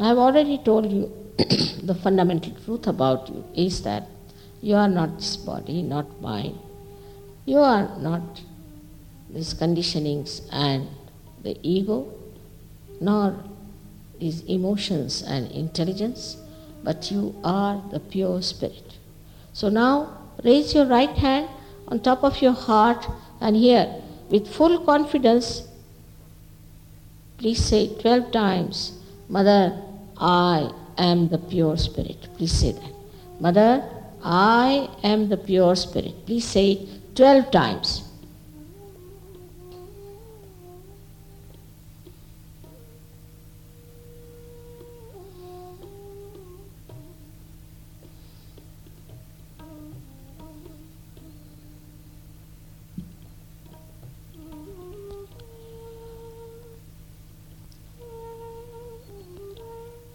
I 0.00 0.08
have 0.08 0.18
already 0.18 0.58
told 0.58 0.90
you 0.90 1.17
the 1.38 1.94
fundamental 2.02 2.52
truth 2.64 2.86
about 2.86 3.28
you 3.28 3.44
is 3.54 3.82
that 3.82 4.08
you 4.60 4.74
are 4.74 4.88
not 4.88 5.16
this 5.16 5.36
body, 5.36 5.82
not 5.82 6.20
mind. 6.20 6.58
You 7.44 7.58
are 7.58 7.96
not 7.98 8.42
these 9.30 9.54
conditionings 9.54 10.42
and 10.50 10.88
the 11.42 11.56
ego, 11.62 12.12
nor 13.00 13.36
these 14.18 14.42
emotions 14.44 15.22
and 15.22 15.50
intelligence, 15.52 16.36
but 16.82 17.10
you 17.10 17.34
are 17.44 17.82
the 17.92 18.00
pure 18.00 18.42
spirit. 18.42 18.98
So 19.52 19.68
now 19.68 20.18
raise 20.44 20.74
your 20.74 20.86
right 20.86 21.16
hand 21.16 21.48
on 21.86 22.00
top 22.00 22.24
of 22.24 22.42
your 22.42 22.52
heart 22.52 23.06
and 23.40 23.54
here 23.54 24.02
with 24.28 24.48
full 24.48 24.84
confidence, 24.84 25.68
please 27.38 27.64
say 27.64 27.94
12 28.00 28.32
times, 28.32 28.98
Mother, 29.28 29.80
I 30.16 30.70
am 30.98 31.28
the 31.28 31.38
pure 31.38 31.76
spirit. 31.76 32.28
Please 32.36 32.52
say 32.52 32.72
that. 32.72 32.92
Mother, 33.40 33.88
I 34.22 34.90
am 35.02 35.28
the 35.28 35.36
pure 35.36 35.76
spirit. 35.76 36.26
Please 36.26 36.44
say 36.44 36.72
it 36.72 37.16
12 37.16 37.50
times. 37.50 38.04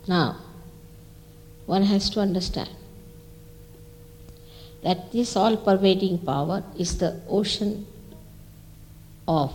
Now, 0.06 0.43
one 1.66 1.84
has 1.84 2.10
to 2.12 2.20
understand 2.20 2.70
that 4.84 5.12
this 5.12 5.36
all 5.36 5.56
pervading 5.56 6.20
power 6.20 6.64
is 6.78 6.98
the 6.98 7.22
ocean 7.30 7.88
of 9.28 9.54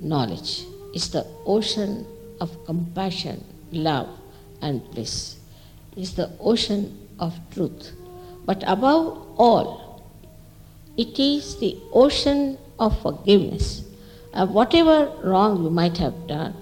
knowledge. 0.00 0.64
is 0.94 1.10
the 1.10 1.24
ocean 1.46 2.06
of 2.40 2.52
compassion, 2.66 3.44
love, 3.70 4.08
and 4.60 4.82
bliss. 4.90 5.36
is 5.96 6.14
the 6.14 6.30
ocean 6.40 7.08
of 7.18 7.38
truth. 7.50 7.92
But 8.44 8.62
above 8.66 9.26
all, 9.38 10.02
it 10.96 11.18
is 11.18 11.56
the 11.60 11.78
ocean 11.92 12.58
of 12.78 13.00
forgiveness. 13.00 13.84
of 14.34 14.48
whatever 14.50 15.12
wrong 15.22 15.62
you 15.62 15.68
might 15.68 15.98
have 15.98 16.26
done, 16.26 16.56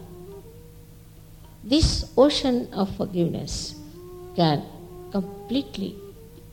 this 1.62 2.10
ocean 2.16 2.66
of 2.72 2.90
forgiveness 2.96 3.79
can 4.36 4.62
completely 5.10 5.96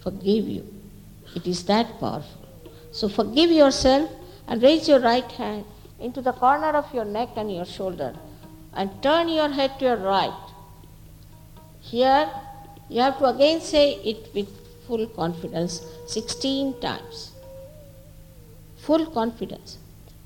forgive 0.01 0.47
you. 0.47 0.65
It 1.35 1.47
is 1.47 1.63
that 1.65 1.99
powerful. 1.99 2.41
So 2.91 3.09
forgive 3.09 3.51
yourself 3.51 4.09
and 4.47 4.61
raise 4.61 4.87
your 4.87 4.99
right 4.99 5.31
hand 5.31 5.65
into 5.99 6.21
the 6.21 6.31
corner 6.31 6.71
of 6.81 6.93
your 6.93 7.05
neck 7.05 7.29
and 7.35 7.53
your 7.53 7.65
shoulder 7.65 8.13
and 8.73 8.89
turn 9.01 9.29
your 9.29 9.49
head 9.49 9.77
to 9.79 9.85
your 9.85 9.97
right. 9.97 10.43
Here 11.81 12.29
you 12.89 13.01
have 13.01 13.17
to 13.19 13.25
again 13.25 13.61
say 13.61 13.95
it 14.11 14.29
with 14.33 14.49
full 14.87 15.05
confidence 15.07 15.81
16 16.07 16.79
times. 16.79 17.31
Full 18.77 19.05
confidence. 19.07 19.77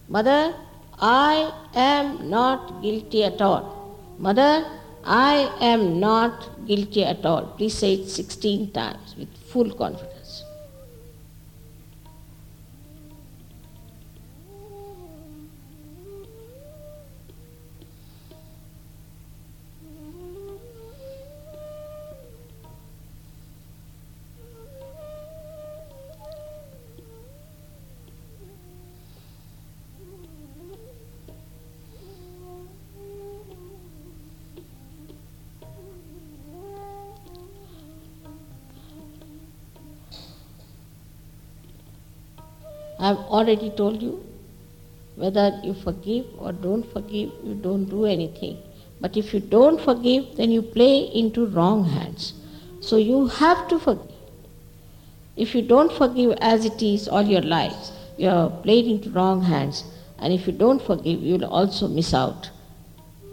Mother, 0.07 0.53
I 0.99 1.51
am 1.73 2.29
not 2.29 2.81
guilty 2.81 3.23
at 3.23 3.41
all. 3.41 3.97
Mother, 4.19 4.65
I 5.03 5.51
am 5.59 5.99
not 5.99 6.65
guilty 6.65 7.03
at 7.03 7.25
all. 7.25 7.47
Please 7.57 7.77
say 7.77 7.93
it 7.95 8.09
16 8.09 8.71
times 8.71 9.15
with 9.17 9.29
full 9.51 9.71
confidence. 9.73 10.10
I 43.01 43.07
have 43.07 43.17
already 43.17 43.71
told 43.71 43.99
you 44.01 44.23
whether 45.15 45.59
you 45.63 45.73
forgive 45.73 46.25
or 46.37 46.51
don't 46.51 46.83
forgive, 46.93 47.31
you 47.43 47.55
don't 47.55 47.85
do 47.85 48.05
anything. 48.05 48.59
But 48.99 49.17
if 49.17 49.33
you 49.33 49.39
don't 49.39 49.81
forgive, 49.81 50.35
then 50.37 50.51
you 50.51 50.61
play 50.61 50.99
into 50.99 51.47
wrong 51.47 51.83
hands. 51.83 52.33
So 52.79 52.97
you 52.97 53.27
have 53.27 53.67
to 53.69 53.79
forgive. 53.79 54.15
If 55.35 55.55
you 55.55 55.63
don't 55.63 55.91
forgive 55.91 56.37
as 56.41 56.63
it 56.65 56.83
is 56.83 57.07
all 57.07 57.23
your 57.23 57.41
lives, 57.41 57.91
you 58.17 58.29
are 58.29 58.49
played 58.49 58.85
into 58.85 59.09
wrong 59.09 59.41
hands. 59.41 59.83
And 60.19 60.31
if 60.31 60.45
you 60.45 60.53
don't 60.53 60.81
forgive, 60.81 61.21
you 61.21 61.37
will 61.39 61.45
also 61.45 61.87
miss 61.87 62.13
out 62.13 62.51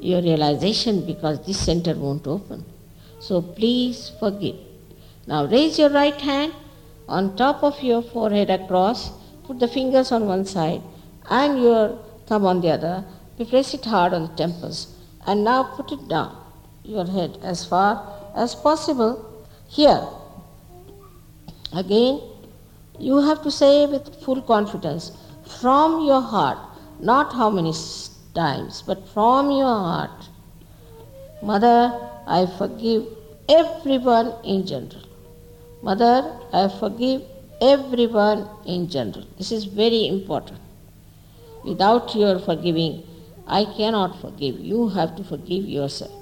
your 0.00 0.22
realization 0.22 1.04
because 1.04 1.44
this 1.46 1.60
center 1.60 1.94
won't 1.94 2.26
open. 2.26 2.64
So 3.20 3.42
please 3.42 4.12
forgive. 4.18 4.56
Now 5.26 5.44
raise 5.44 5.78
your 5.78 5.90
right 5.90 6.18
hand 6.18 6.54
on 7.06 7.36
top 7.36 7.62
of 7.62 7.82
your 7.82 8.00
forehead 8.00 8.48
across 8.48 9.10
Put 9.48 9.60
the 9.60 9.66
fingers 9.66 10.12
on 10.12 10.26
one 10.26 10.44
side 10.44 10.82
and 11.30 11.62
your 11.62 11.98
thumb 12.26 12.44
on 12.44 12.60
the 12.60 12.70
other. 12.70 13.04
Press 13.48 13.72
it 13.72 13.86
hard 13.86 14.12
on 14.12 14.26
the 14.26 14.34
temples. 14.34 14.94
And 15.26 15.42
now 15.42 15.62
put 15.74 15.90
it 15.90 16.06
down, 16.06 16.36
your 16.84 17.06
head, 17.06 17.38
as 17.42 17.64
far 17.64 18.12
as 18.36 18.54
possible. 18.54 19.46
Here, 19.66 20.06
again, 21.72 22.20
you 22.98 23.22
have 23.22 23.42
to 23.42 23.50
say 23.50 23.86
with 23.86 24.22
full 24.22 24.42
confidence, 24.42 25.12
from 25.60 26.04
your 26.04 26.20
heart, 26.20 26.58
not 27.00 27.32
how 27.32 27.48
many 27.48 27.72
times, 28.34 28.82
but 28.86 29.08
from 29.08 29.50
your 29.50 29.76
heart. 29.88 30.28
Mother, 31.42 31.98
I 32.26 32.44
forgive 32.58 33.06
everyone 33.48 34.34
in 34.44 34.66
general. 34.66 35.04
Mother, 35.82 36.38
I 36.52 36.68
forgive 36.68 37.22
everyone 37.60 38.48
in 38.66 38.88
general. 38.88 39.26
This 39.36 39.52
is 39.52 39.64
very 39.64 40.06
important. 40.06 40.60
Without 41.64 42.14
your 42.14 42.38
forgiving, 42.38 43.02
I 43.46 43.64
cannot 43.64 44.20
forgive. 44.20 44.60
You 44.60 44.88
have 44.88 45.16
to 45.16 45.24
forgive 45.24 45.64
yourself. 45.64 46.12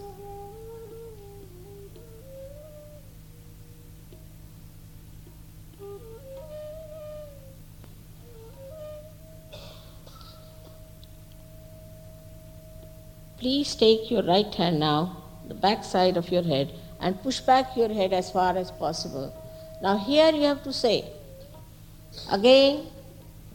Please 13.39 13.77
take 13.77 14.11
your 14.11 14.23
right 14.23 14.53
hand 14.55 14.81
now, 14.81 15.23
the 15.47 15.55
back 15.55 15.85
side 15.85 16.17
of 16.17 16.31
your 16.31 16.43
head, 16.43 16.73
and 16.99 17.23
push 17.23 17.41
back 17.41 17.77
your 17.77 17.93
head 17.93 18.13
as 18.13 18.31
far 18.31 18.57
as 18.57 18.71
possible. 18.71 19.33
Now, 19.83 19.99
here 19.99 20.33
you 20.33 20.43
have 20.45 20.65
to 20.65 20.73
say, 20.73 21.05
Again, 22.31 22.87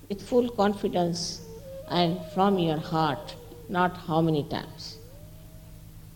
with 0.09 0.21
full 0.21 0.49
confidence 0.49 1.41
and 1.89 2.19
from 2.33 2.59
your 2.59 2.77
heart, 2.77 3.35
not 3.69 3.97
how 3.97 4.21
many 4.21 4.43
times. 4.43 4.97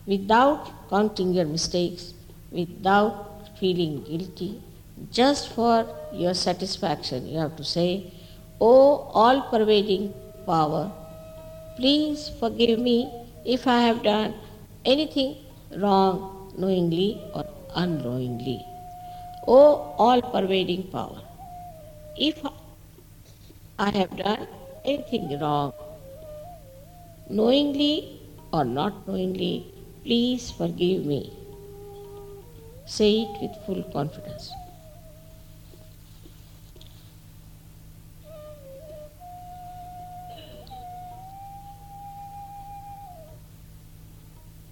Without 0.06 0.90
counting 0.90 1.34
your 1.34 1.46
mistakes, 1.46 2.14
without 2.52 3.50
feeling 3.60 4.04
guilty, 4.04 4.62
just 5.12 5.50
for 5.54 5.88
your 6.14 6.34
satisfaction, 6.34 7.28
you 7.28 7.38
have 7.40 7.56
to 7.58 7.64
say, 7.64 8.14
O 8.62 8.72
all 9.14 9.42
pervading 9.50 10.14
power, 10.46 10.92
please 11.76 12.30
forgive 12.40 12.80
me 12.80 13.12
if 13.44 13.68
I 13.68 13.82
have 13.82 14.04
done 14.04 14.34
anything 14.86 15.38
wrong 15.78 16.54
knowingly 16.58 17.22
or 17.34 17.46
unknowingly. 17.76 18.66
O 19.48 19.94
all 19.98 20.22
pervading 20.22 20.84
power, 20.84 21.22
if 22.18 22.46
I 23.78 23.90
have 23.90 24.16
done 24.18 24.48
anything 24.84 25.40
wrong, 25.40 25.74
knowingly 27.30 28.22
or 28.54 28.64
not 28.64 29.08
knowingly, 29.08 29.66
please 30.04 30.52
forgive 30.52 31.06
me. 31.06 31.34
Say 32.86 33.22
it 33.22 33.42
with 33.42 33.66
full 33.66 33.84
confidence. 33.92 34.52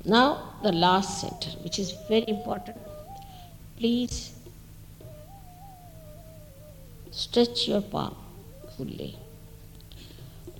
Now, 0.06 0.56
the 0.62 0.72
last 0.72 1.22
center, 1.22 1.50
which 1.64 1.80
is 1.80 1.94
very 2.10 2.26
important. 2.28 2.78
Please 3.78 4.33
Stretch 7.14 7.68
your 7.68 7.82
palm 7.82 8.16
fully. 8.76 9.16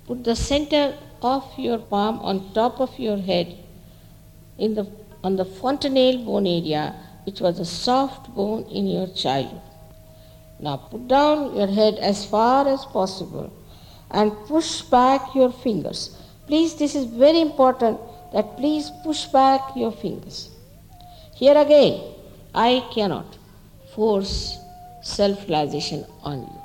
Put 0.06 0.22
the 0.22 0.36
center 0.36 0.96
of 1.20 1.44
your 1.58 1.78
palm 1.78 2.20
on 2.20 2.52
top 2.54 2.80
of 2.80 2.96
your 2.96 3.16
head 3.16 3.56
in 4.56 4.76
the, 4.76 4.86
on 5.24 5.34
the 5.34 5.44
fontanelle 5.44 6.24
bone 6.24 6.46
area, 6.46 6.94
which 7.24 7.40
was 7.40 7.58
a 7.58 7.64
soft 7.64 8.32
bone 8.36 8.62
in 8.70 8.86
your 8.86 9.08
childhood. 9.08 9.62
Now 10.60 10.76
put 10.76 11.08
down 11.08 11.56
your 11.56 11.66
head 11.66 11.96
as 11.96 12.24
far 12.24 12.68
as 12.68 12.84
possible 12.84 13.52
and 14.12 14.30
push 14.46 14.82
back 14.82 15.34
your 15.34 15.50
fingers. 15.50 16.16
Please, 16.46 16.76
this 16.76 16.94
is 16.94 17.06
very 17.06 17.40
important 17.40 17.98
that 18.32 18.56
please 18.56 18.92
push 19.02 19.24
back 19.26 19.74
your 19.74 19.90
fingers. 19.90 20.50
Here 21.34 21.58
again, 21.58 22.00
I 22.54 22.86
cannot 22.94 23.38
force 23.92 24.58
self 25.04 25.48
realization 25.48 26.04
on 26.22 26.40
you. 26.40 26.60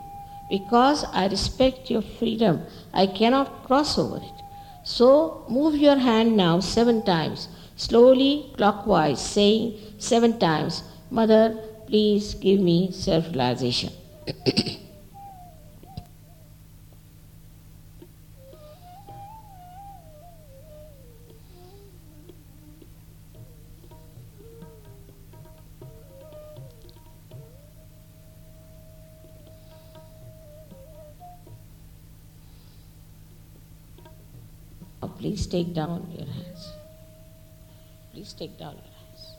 Because 0.49 1.05
I 1.13 1.27
respect 1.27 1.91
your 1.91 2.01
freedom, 2.01 2.63
I 2.93 3.05
cannot 3.05 3.63
cross 3.65 3.97
over 3.99 4.17
it. 4.17 4.37
So 4.83 5.45
move 5.49 5.75
your 5.75 5.97
hand 5.97 6.35
now 6.35 6.59
seven 6.59 7.03
times, 7.03 7.47
slowly 7.75 8.51
clockwise, 8.57 9.21
saying 9.21 9.77
seven 9.99 10.39
times, 10.39 10.83
Mother, 11.11 11.55
please 11.85 12.33
give 12.33 12.59
me 12.59 12.91
self 12.91 13.27
realization. 13.27 13.91
take 35.49 35.73
down 35.73 36.11
your 36.17 36.27
hands. 36.27 36.73
Please 38.13 38.33
take 38.33 38.57
down 38.57 38.75
your 38.75 38.93
hands. 38.99 39.35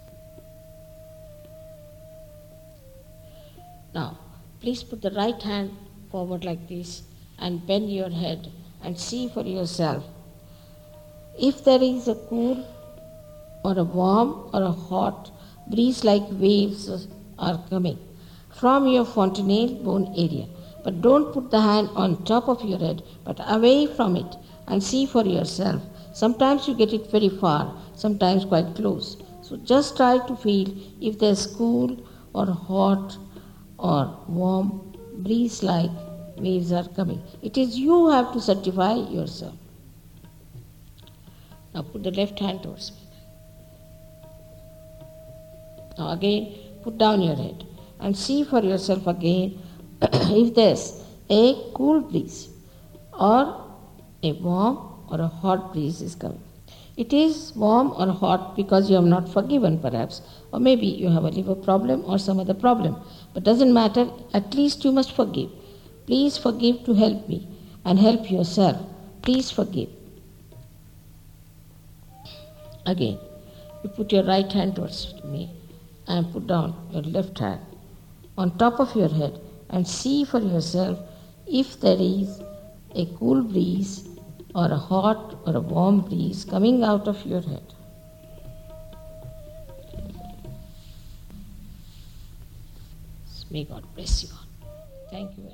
Now, 3.95 4.19
please 4.61 4.83
put 4.83 5.03
the 5.03 5.11
right 5.11 5.43
hand 5.43 5.77
forward 6.11 6.45
like 6.45 6.69
this 6.69 7.03
and 7.39 7.67
bend 7.67 7.93
your 7.93 8.11
head 8.11 8.51
and 8.83 8.99
see 8.99 9.29
for 9.29 9.43
yourself 9.43 10.05
if 11.39 11.65
there 11.65 11.83
is 11.83 12.09
a 12.09 12.15
cool 12.29 12.67
or 13.65 13.79
a 13.79 13.85
warm 13.85 14.51
or 14.53 14.63
a 14.63 14.73
hot 14.73 15.31
breeze 15.71 16.05
like 16.05 16.23
waves 16.31 17.09
are 17.39 17.59
coming 17.71 17.99
from 18.61 18.87
your 18.87 19.05
fontanelle 19.05 19.75
bone 19.85 20.13
area. 20.17 20.47
But 20.85 21.01
don't 21.03 21.33
put 21.33 21.51
the 21.51 21.61
hand 21.61 21.91
on 21.95 22.25
top 22.25 22.49
of 22.49 22.65
your 22.65 22.79
head, 22.79 23.03
but 23.25 23.39
away 23.47 23.87
from 23.87 24.17
it 24.17 24.37
and 24.67 24.83
see 24.83 25.07
for 25.07 25.25
yourself. 25.25 25.83
Sometimes 26.13 26.67
you 26.67 26.75
get 26.75 26.93
it 26.93 27.11
very 27.11 27.29
far, 27.29 27.77
sometimes 27.95 28.45
quite 28.45 28.75
close. 28.75 29.17
So 29.43 29.57
just 29.57 29.97
try 29.97 30.19
to 30.27 30.37
feel 30.37 30.69
if 31.01 31.19
there's 31.19 31.47
cool 31.47 31.97
or 32.35 32.47
hot 32.47 33.17
or 33.79 34.17
warm 34.29 34.93
breeze 35.19 35.63
like 35.63 35.91
waves 36.37 36.73
are 36.73 36.89
coming. 36.89 37.23
It 37.43 37.57
is 37.57 37.79
you 37.79 37.91
who 37.91 38.11
have 38.11 38.33
to 38.33 38.41
certify 38.41 38.95
yourself. 38.95 39.55
Now 41.75 41.83
put 41.83 42.03
the 42.03 42.11
left 42.11 42.39
hand 42.39 42.63
towards 42.63 42.93
me. 42.93 42.99
Now 45.99 46.11
again, 46.13 46.55
put 46.83 46.99
down 46.99 47.23
your 47.23 47.37
head 47.37 47.65
and 48.01 48.17
see 48.17 48.45
for 48.45 48.61
yourself 48.61 49.07
again 49.07 49.61
if 50.03 50.55
there's 50.55 51.03
a 51.29 51.55
cool 51.75 52.01
breeze 52.01 52.49
or 53.13 53.67
a 54.23 54.33
warm 54.33 54.90
or 55.11 55.21
a 55.21 55.27
hot 55.27 55.73
breeze 55.73 56.01
is 56.01 56.15
coming. 56.15 56.43
It 56.97 57.13
is 57.13 57.55
warm 57.57 57.93
or 57.97 58.09
hot 58.13 58.57
because 58.57 58.91
you 58.91 58.97
have 58.97 59.05
not 59.05 59.29
forgiven, 59.29 59.79
perhaps, 59.79 60.21
or 60.53 60.61
maybe 60.61 60.87
you 60.87 61.09
have 61.09 61.25
a 61.25 61.31
liver 61.31 61.55
problem 61.55 62.05
or 62.05 62.19
some 62.19 62.39
other 62.39 62.55
problem. 62.55 62.97
But 63.33 63.45
doesn't 63.45 63.73
matter, 63.73 64.11
at 64.35 64.55
least 64.55 64.85
you 64.85 64.93
must 64.93 65.13
forgive. 65.13 65.51
Please 66.07 66.37
forgive 66.37 66.85
to 66.85 66.95
help 66.95 67.29
me 67.29 67.49
and 67.85 67.99
help 67.99 68.31
yourself. 68.31 68.77
Please 69.23 69.51
forgive. 69.51 69.89
Again, 72.87 73.19
you 73.83 73.91
put 73.91 74.13
your 74.13 74.25
right 74.25 74.53
hand 74.53 74.77
towards 74.77 75.15
me 75.25 75.51
and 76.07 76.31
put 76.33 76.47
down 76.47 76.75
your 76.93 77.03
left 77.03 77.39
hand 77.39 77.61
on 78.37 78.57
top 78.59 78.81
of 78.81 78.95
your 78.95 79.09
head 79.09 79.41
and 79.71 79.87
see 79.87 80.25
for 80.25 80.41
yourself 80.41 80.99
if 81.47 81.81
there 81.81 81.99
is 81.99 82.43
a 82.95 83.07
cool 83.19 83.43
breeze 83.43 84.10
or 84.55 84.67
a 84.67 84.77
hot 84.77 85.39
or 85.47 85.57
a 85.57 85.61
warm 85.61 86.01
breeze 86.01 86.45
coming 86.45 86.83
out 86.83 87.07
of 87.07 87.25
your 87.25 87.41
head. 87.41 87.75
May 93.51 93.65
God 93.65 93.85
bless 93.97 94.23
you 94.23 94.29
all. 94.33 94.71
Thank 95.11 95.37
you 95.37 95.51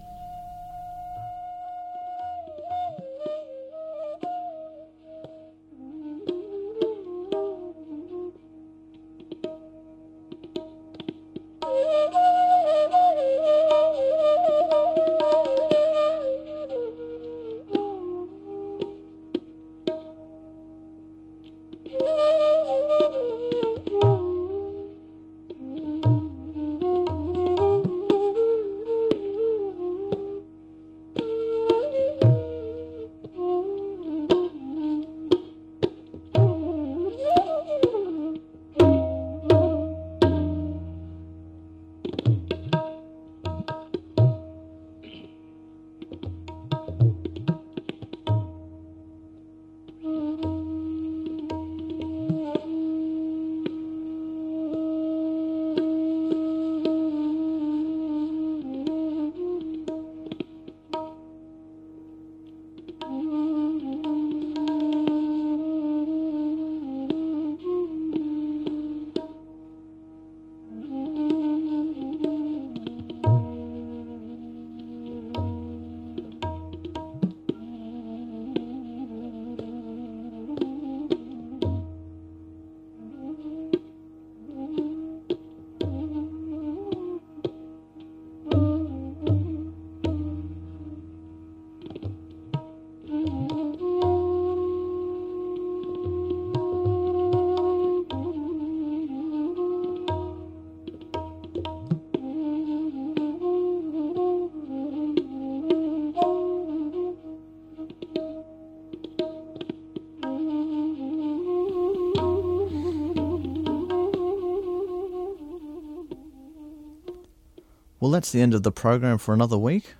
Well, 118.06 118.12
that's 118.12 118.30
the 118.30 118.40
end 118.40 118.54
of 118.54 118.62
the 118.62 118.70
program 118.70 119.18
for 119.18 119.34
another 119.34 119.58
week. 119.58 119.96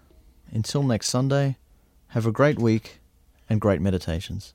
Until 0.52 0.84
next 0.84 1.09
Sunday, 1.09 1.57
have 2.11 2.24
a 2.24 2.30
great 2.30 2.57
week 2.57 3.00
and 3.50 3.61
great 3.61 3.80
meditations. 3.80 4.54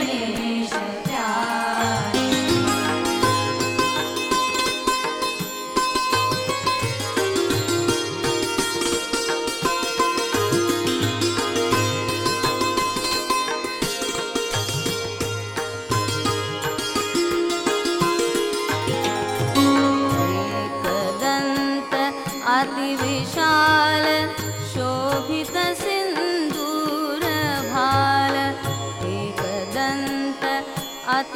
Indonesia 0.00 0.99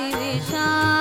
अति 0.05 0.94